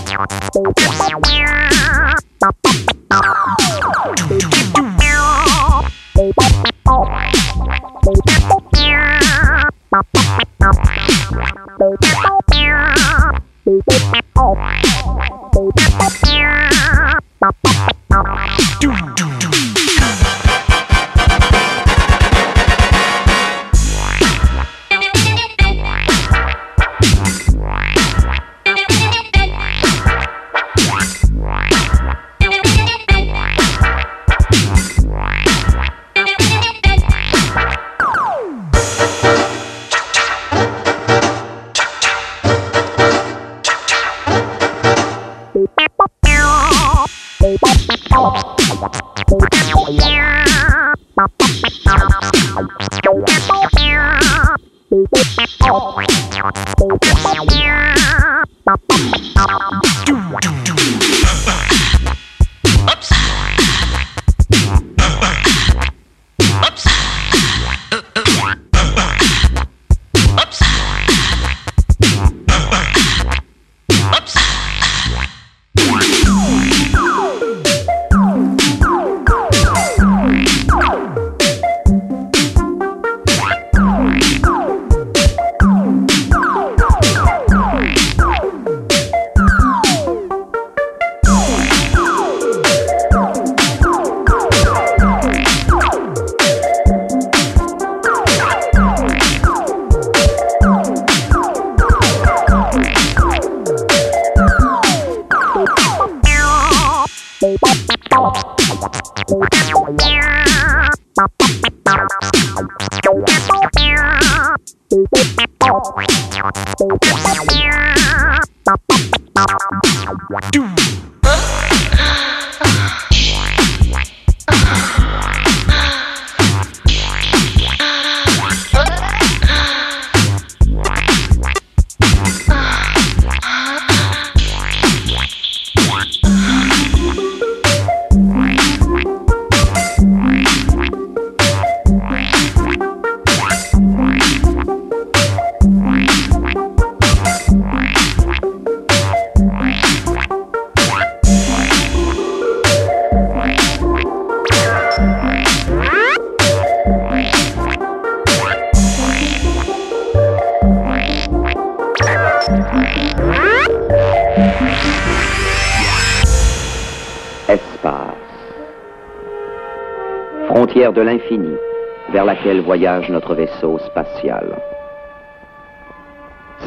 notre 172.81 173.35
vaisseau 173.35 173.77
spatial. 173.77 174.59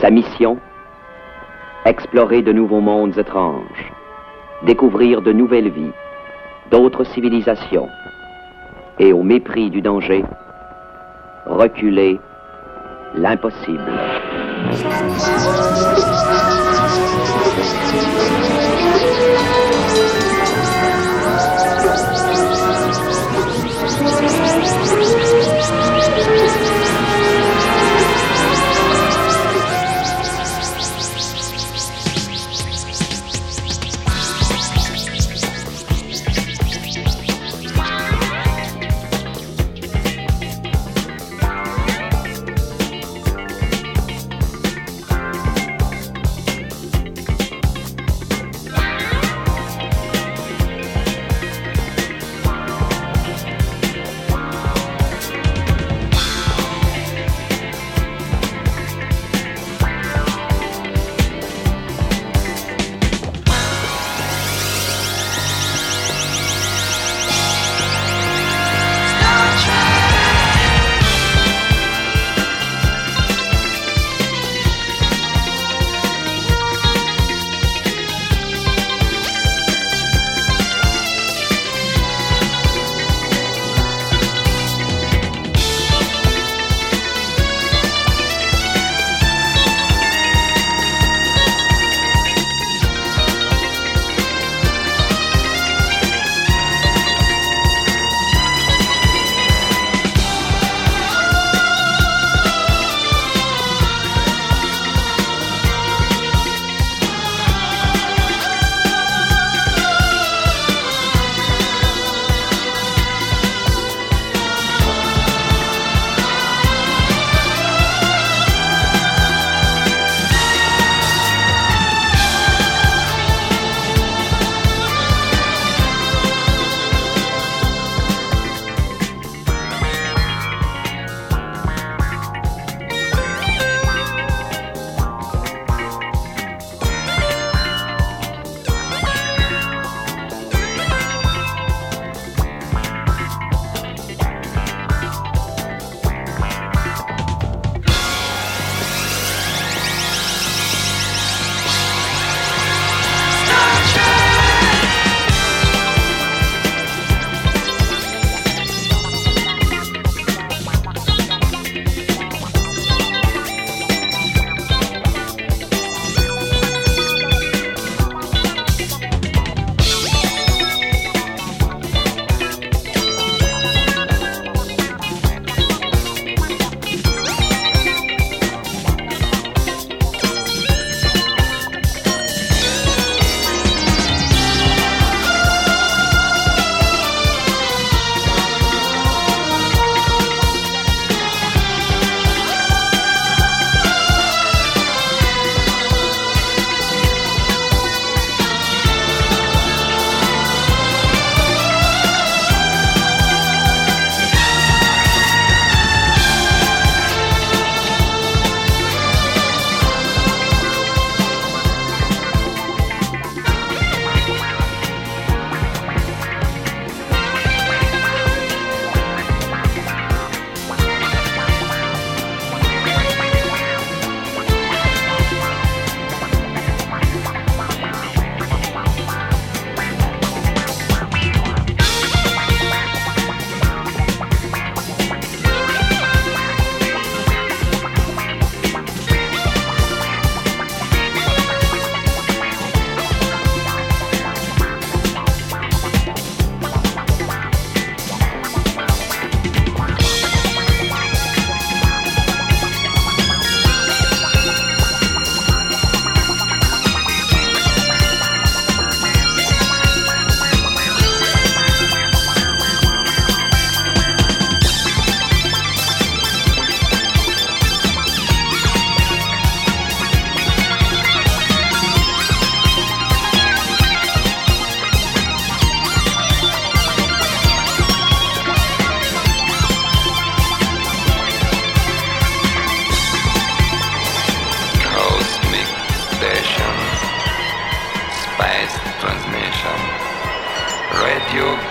Sa 0.01 0.11
mission? 0.11 0.59
Explorer 1.87 2.41
de 2.41 2.53
nouveaux 2.53 2.81
mondes 2.81 3.19
étranges, 3.19 3.93
découvrir 4.63 5.23
de 5.23 5.33
nouvelles 5.33 5.71
vies, 5.71 5.93
d'autres 6.71 7.05
civilisations, 7.05 7.89
et 9.01 9.13
au 9.13 9.25
mépris 9.25 9.71
du 9.71 9.83
danger, 9.83 10.25
reculer 11.47 12.21
l'impossible. 13.17 13.93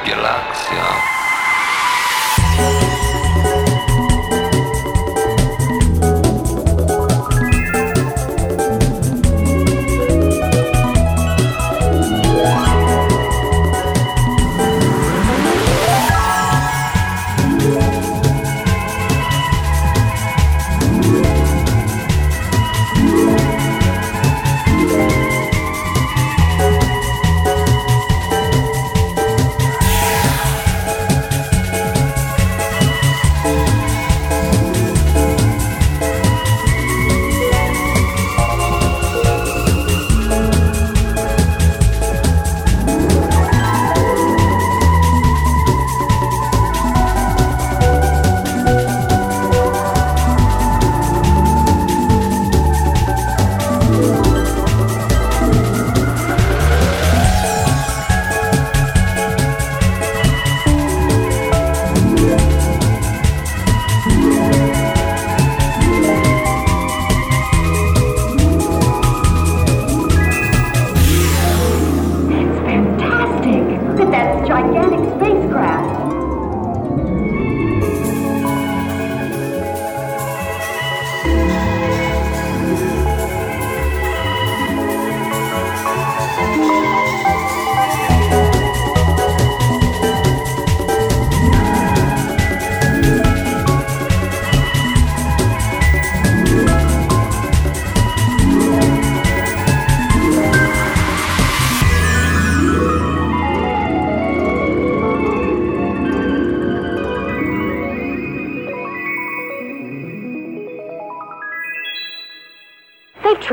galaxia. 0.06 1.12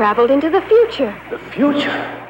Traveled 0.01 0.31
into 0.31 0.49
the 0.49 0.61
future. 0.61 1.15
The 1.29 1.37
future? 1.53 2.21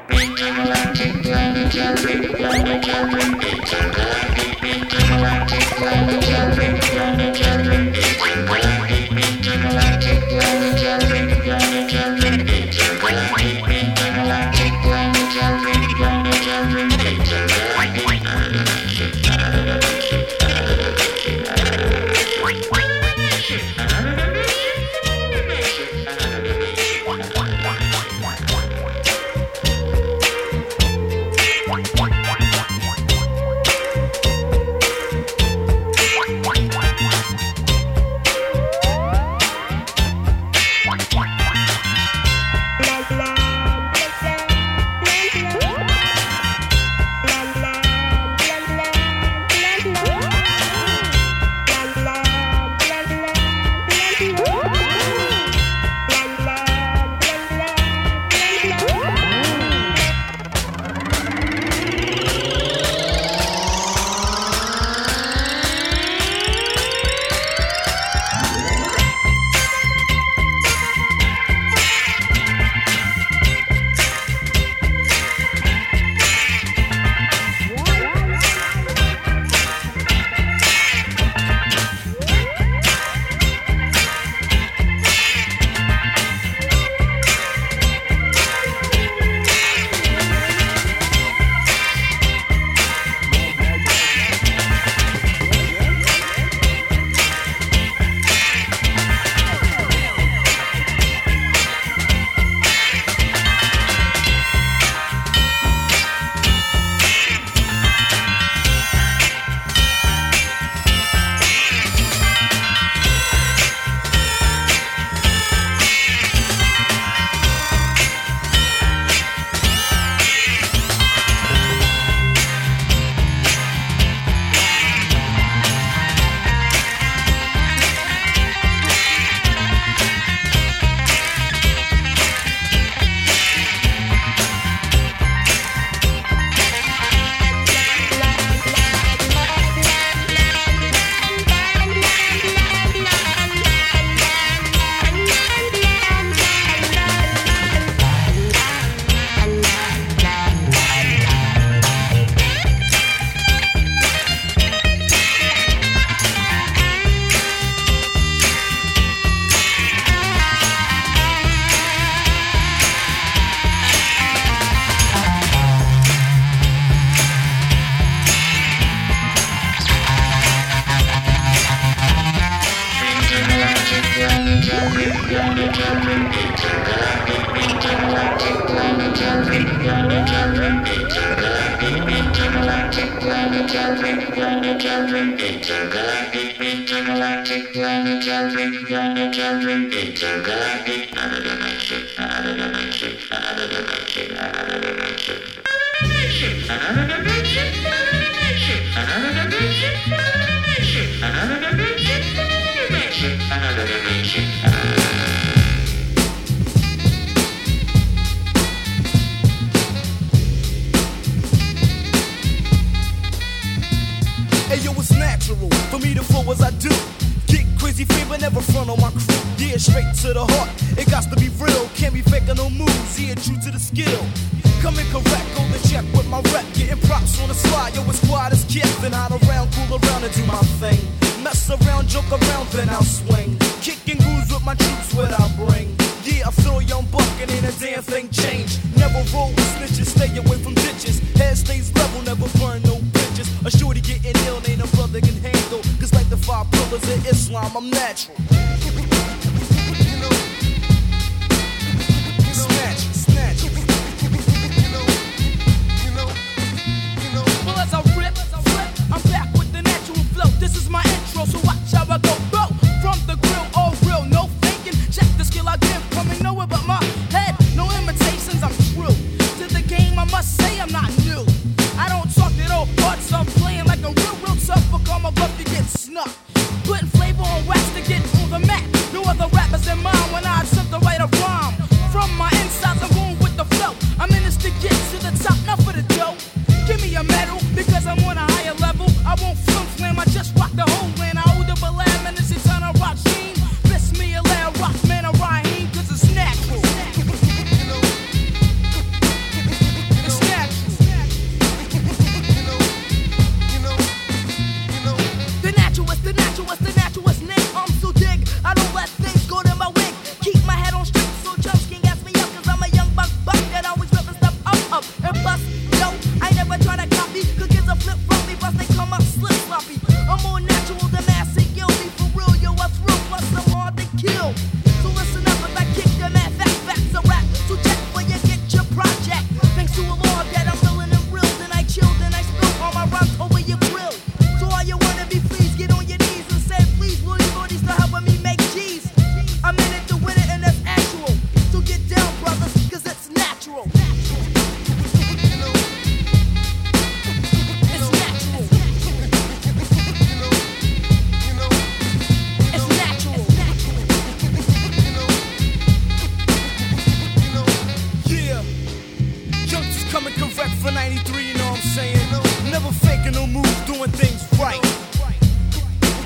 making 363.31 363.53
no 363.53 363.61
moves, 363.61 363.85
doing 363.85 364.11
things 364.11 364.59
right. 364.59 364.81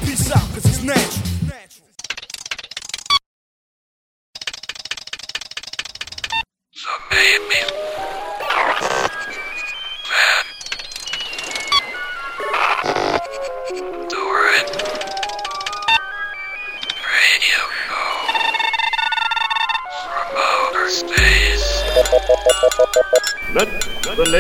Peace 0.06 0.32
out, 0.32 0.42
cause 0.54 0.66
it's 0.66 0.84
natural. 0.84 1.25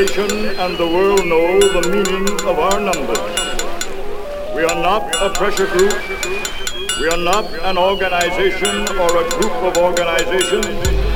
Nation 0.01 0.29
and 0.59 0.77
the 0.77 0.85
world 0.85 1.25
know 1.25 1.57
the 1.75 1.83
meaning 1.87 2.27
of 2.49 2.59
our 2.59 2.79
numbers. 2.81 3.25
We 4.53 4.63
are 4.65 4.79
not 4.89 5.03
a 5.21 5.29
pressure 5.29 5.67
group. 5.67 5.95
We 6.99 7.07
are 7.07 7.23
not 7.31 7.45
an 7.69 7.77
organization 7.77 8.75
or 8.99 9.11
a 9.23 9.25
group 9.35 9.55
of 9.69 9.77
organizations. 9.77 11.14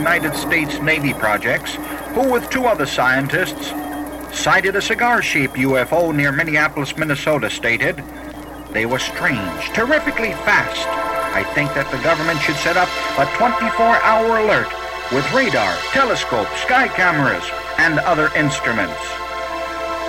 United 0.00 0.34
States 0.34 0.80
Navy 0.80 1.12
projects, 1.12 1.74
who, 2.14 2.32
with 2.32 2.48
two 2.48 2.64
other 2.64 2.86
scientists, 2.86 3.68
sighted 4.32 4.74
a 4.74 4.80
cigar 4.80 5.20
shaped 5.20 5.56
UFO 5.56 6.14
near 6.14 6.32
Minneapolis, 6.32 6.96
Minnesota, 6.96 7.50
stated 7.50 8.02
they 8.72 8.86
were 8.86 8.98
strange, 8.98 9.62
terrifically 9.76 10.32
fast. 10.48 10.88
I 11.36 11.44
think 11.52 11.74
that 11.74 11.84
the 11.92 12.00
government 12.02 12.40
should 12.40 12.56
set 12.56 12.78
up 12.78 12.88
a 13.20 13.28
24 13.36 13.60
hour 14.00 14.40
alert 14.40 14.72
with 15.12 15.30
radar, 15.34 15.76
telescope, 15.92 16.48
sky 16.56 16.88
cameras, 16.88 17.44
and 17.76 17.98
other 18.00 18.32
instruments. 18.32 19.04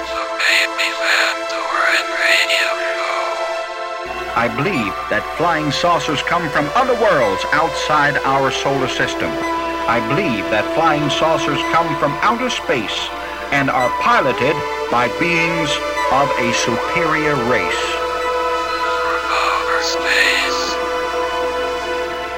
The 0.07 0.23
Mamie 0.39 0.93
Van 1.03 1.35
Doren 1.51 2.07
Radio 2.15 2.67
Show. 2.95 4.39
I 4.39 4.47
believe 4.55 4.95
that 5.11 5.35
flying 5.35 5.69
saucers 5.69 6.23
come 6.23 6.47
from 6.55 6.71
other 6.79 6.95
worlds 6.95 7.43
outside 7.51 8.15
our 8.23 8.51
solar 8.51 8.87
system. 8.87 9.60
I 9.87 9.99
believe 10.09 10.45
that 10.51 10.67
flying 10.75 11.09
saucers 11.09 11.59
come 11.73 11.89
from 11.97 12.13
outer 12.21 12.49
space 12.49 13.09
and 13.51 13.69
are 13.69 13.89
piloted 14.01 14.55
by 14.91 15.07
beings 15.17 15.71
of 16.11 16.27
a 16.37 16.49
superior 16.53 17.35
race. 17.49 17.83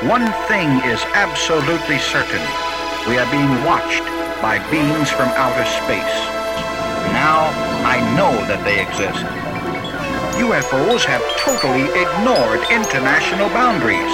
One 0.07 0.27
thing 0.51 0.67
is 0.91 0.99
absolutely 1.15 1.97
certain. 1.97 2.43
We 3.07 3.15
are 3.17 3.29
being 3.31 3.55
watched 3.63 4.03
by 4.43 4.59
beings 4.69 5.09
from 5.09 5.31
outer 5.39 5.63
space. 5.63 6.17
Now 7.15 7.47
I 7.87 8.03
know 8.19 8.35
that 8.51 8.59
they 8.67 8.83
exist. 8.83 9.23
UFOs 10.43 11.07
have 11.07 11.23
totally 11.39 11.87
ignored 11.95 12.59
international 12.67 13.47
boundaries. 13.55 14.11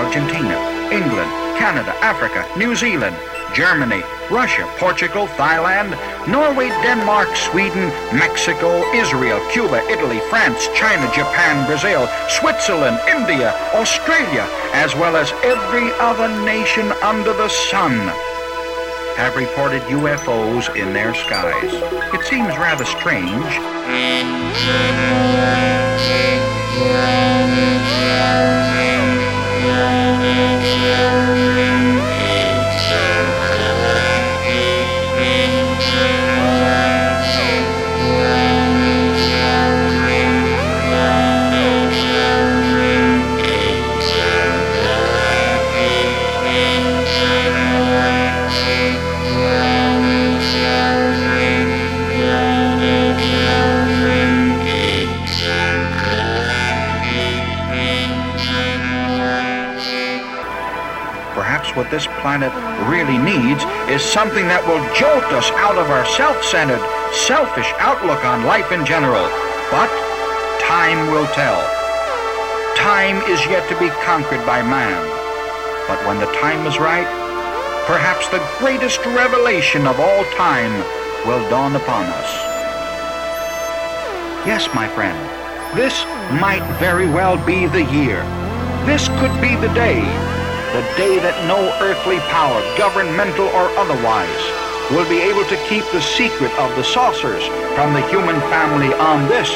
Argentina, 0.00 0.56
England, 0.88 1.45
Canada, 1.58 1.94
Africa, 2.02 2.46
New 2.58 2.74
Zealand, 2.74 3.16
Germany, 3.54 4.02
Russia, 4.30 4.68
Portugal, 4.76 5.26
Thailand, 5.38 5.96
Norway, 6.28 6.68
Denmark, 6.84 7.34
Sweden, 7.36 7.88
Mexico, 8.12 8.82
Israel, 8.92 9.40
Cuba, 9.50 9.80
Italy, 9.88 10.20
France, 10.28 10.68
China, 10.74 11.10
Japan, 11.14 11.66
Brazil, 11.66 12.08
Switzerland, 12.28 12.98
India, 13.08 13.54
Australia, 13.74 14.46
as 14.74 14.94
well 14.94 15.16
as 15.16 15.32
every 15.42 15.90
other 16.00 16.28
nation 16.44 16.92
under 17.02 17.32
the 17.32 17.48
sun 17.48 17.96
have 19.16 19.34
reported 19.34 19.80
UFOs 19.84 20.74
in 20.76 20.92
their 20.92 21.14
skies. 21.14 21.72
It 22.12 22.22
seems 22.26 22.54
rather 22.58 22.84
strange. 22.84 23.32
This 61.96 62.12
planet 62.20 62.52
really 62.92 63.16
needs 63.16 63.64
is 63.88 64.04
something 64.04 64.44
that 64.52 64.60
will 64.68 64.84
jolt 64.92 65.24
us 65.32 65.48
out 65.56 65.80
of 65.80 65.88
our 65.88 66.04
self-centered, 66.04 66.84
selfish 67.24 67.72
outlook 67.80 68.20
on 68.20 68.44
life 68.44 68.68
in 68.68 68.84
general. 68.84 69.24
But 69.72 69.88
time 70.60 71.08
will 71.08 71.24
tell. 71.32 71.56
Time 72.76 73.16
is 73.32 73.40
yet 73.48 73.64
to 73.72 73.76
be 73.80 73.88
conquered 74.04 74.44
by 74.44 74.60
man. 74.60 75.00
But 75.88 75.96
when 76.04 76.20
the 76.20 76.28
time 76.36 76.68
is 76.68 76.76
right, 76.76 77.08
perhaps 77.88 78.28
the 78.28 78.44
greatest 78.60 79.00
revelation 79.16 79.88
of 79.88 79.96
all 79.96 80.24
time 80.36 80.76
will 81.24 81.40
dawn 81.48 81.80
upon 81.80 82.04
us. 82.12 82.30
Yes, 84.44 84.68
my 84.76 84.84
friend, 84.92 85.16
this 85.72 85.96
might 86.44 86.60
very 86.76 87.08
well 87.08 87.40
be 87.48 87.64
the 87.64 87.88
year. 87.88 88.20
This 88.84 89.08
could 89.16 89.32
be 89.40 89.56
the 89.56 89.72
day, 89.72 90.04
the 90.74 90.82
day 90.96 91.18
that 91.18 91.46
no 91.46 91.70
earthly 91.80 92.18
power, 92.32 92.60
governmental 92.76 93.46
or 93.54 93.70
otherwise, 93.78 94.42
will 94.90 95.08
be 95.08 95.18
able 95.18 95.44
to 95.46 95.56
keep 95.66 95.84
the 95.90 96.00
secret 96.00 96.52
of 96.58 96.74
the 96.76 96.84
saucers 96.84 97.46
from 97.74 97.94
the 97.94 98.06
human 98.08 98.38
family 98.50 98.92
on 98.94 99.26
this, 99.28 99.50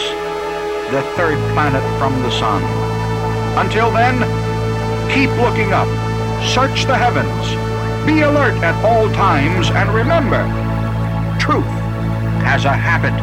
the 0.90 1.02
third 1.14 1.38
planet 1.54 1.82
from 1.98 2.14
the 2.22 2.30
sun. 2.30 2.62
Until 3.58 3.90
then, 3.90 4.18
keep 5.10 5.30
looking 5.42 5.72
up, 5.72 5.88
search 6.46 6.86
the 6.86 6.96
heavens, 6.96 7.46
be 8.06 8.22
alert 8.22 8.54
at 8.62 8.78
all 8.84 9.10
times, 9.12 9.70
and 9.70 9.90
remember, 9.90 10.42
truth 11.38 11.64
has 12.42 12.64
a 12.64 12.72
habit 12.72 13.14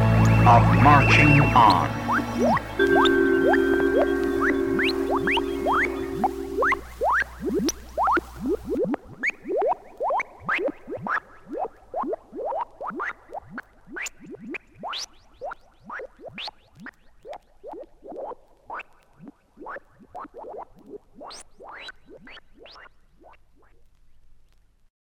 of 0.48 0.64
marching 0.84 1.42
on. 1.56 1.97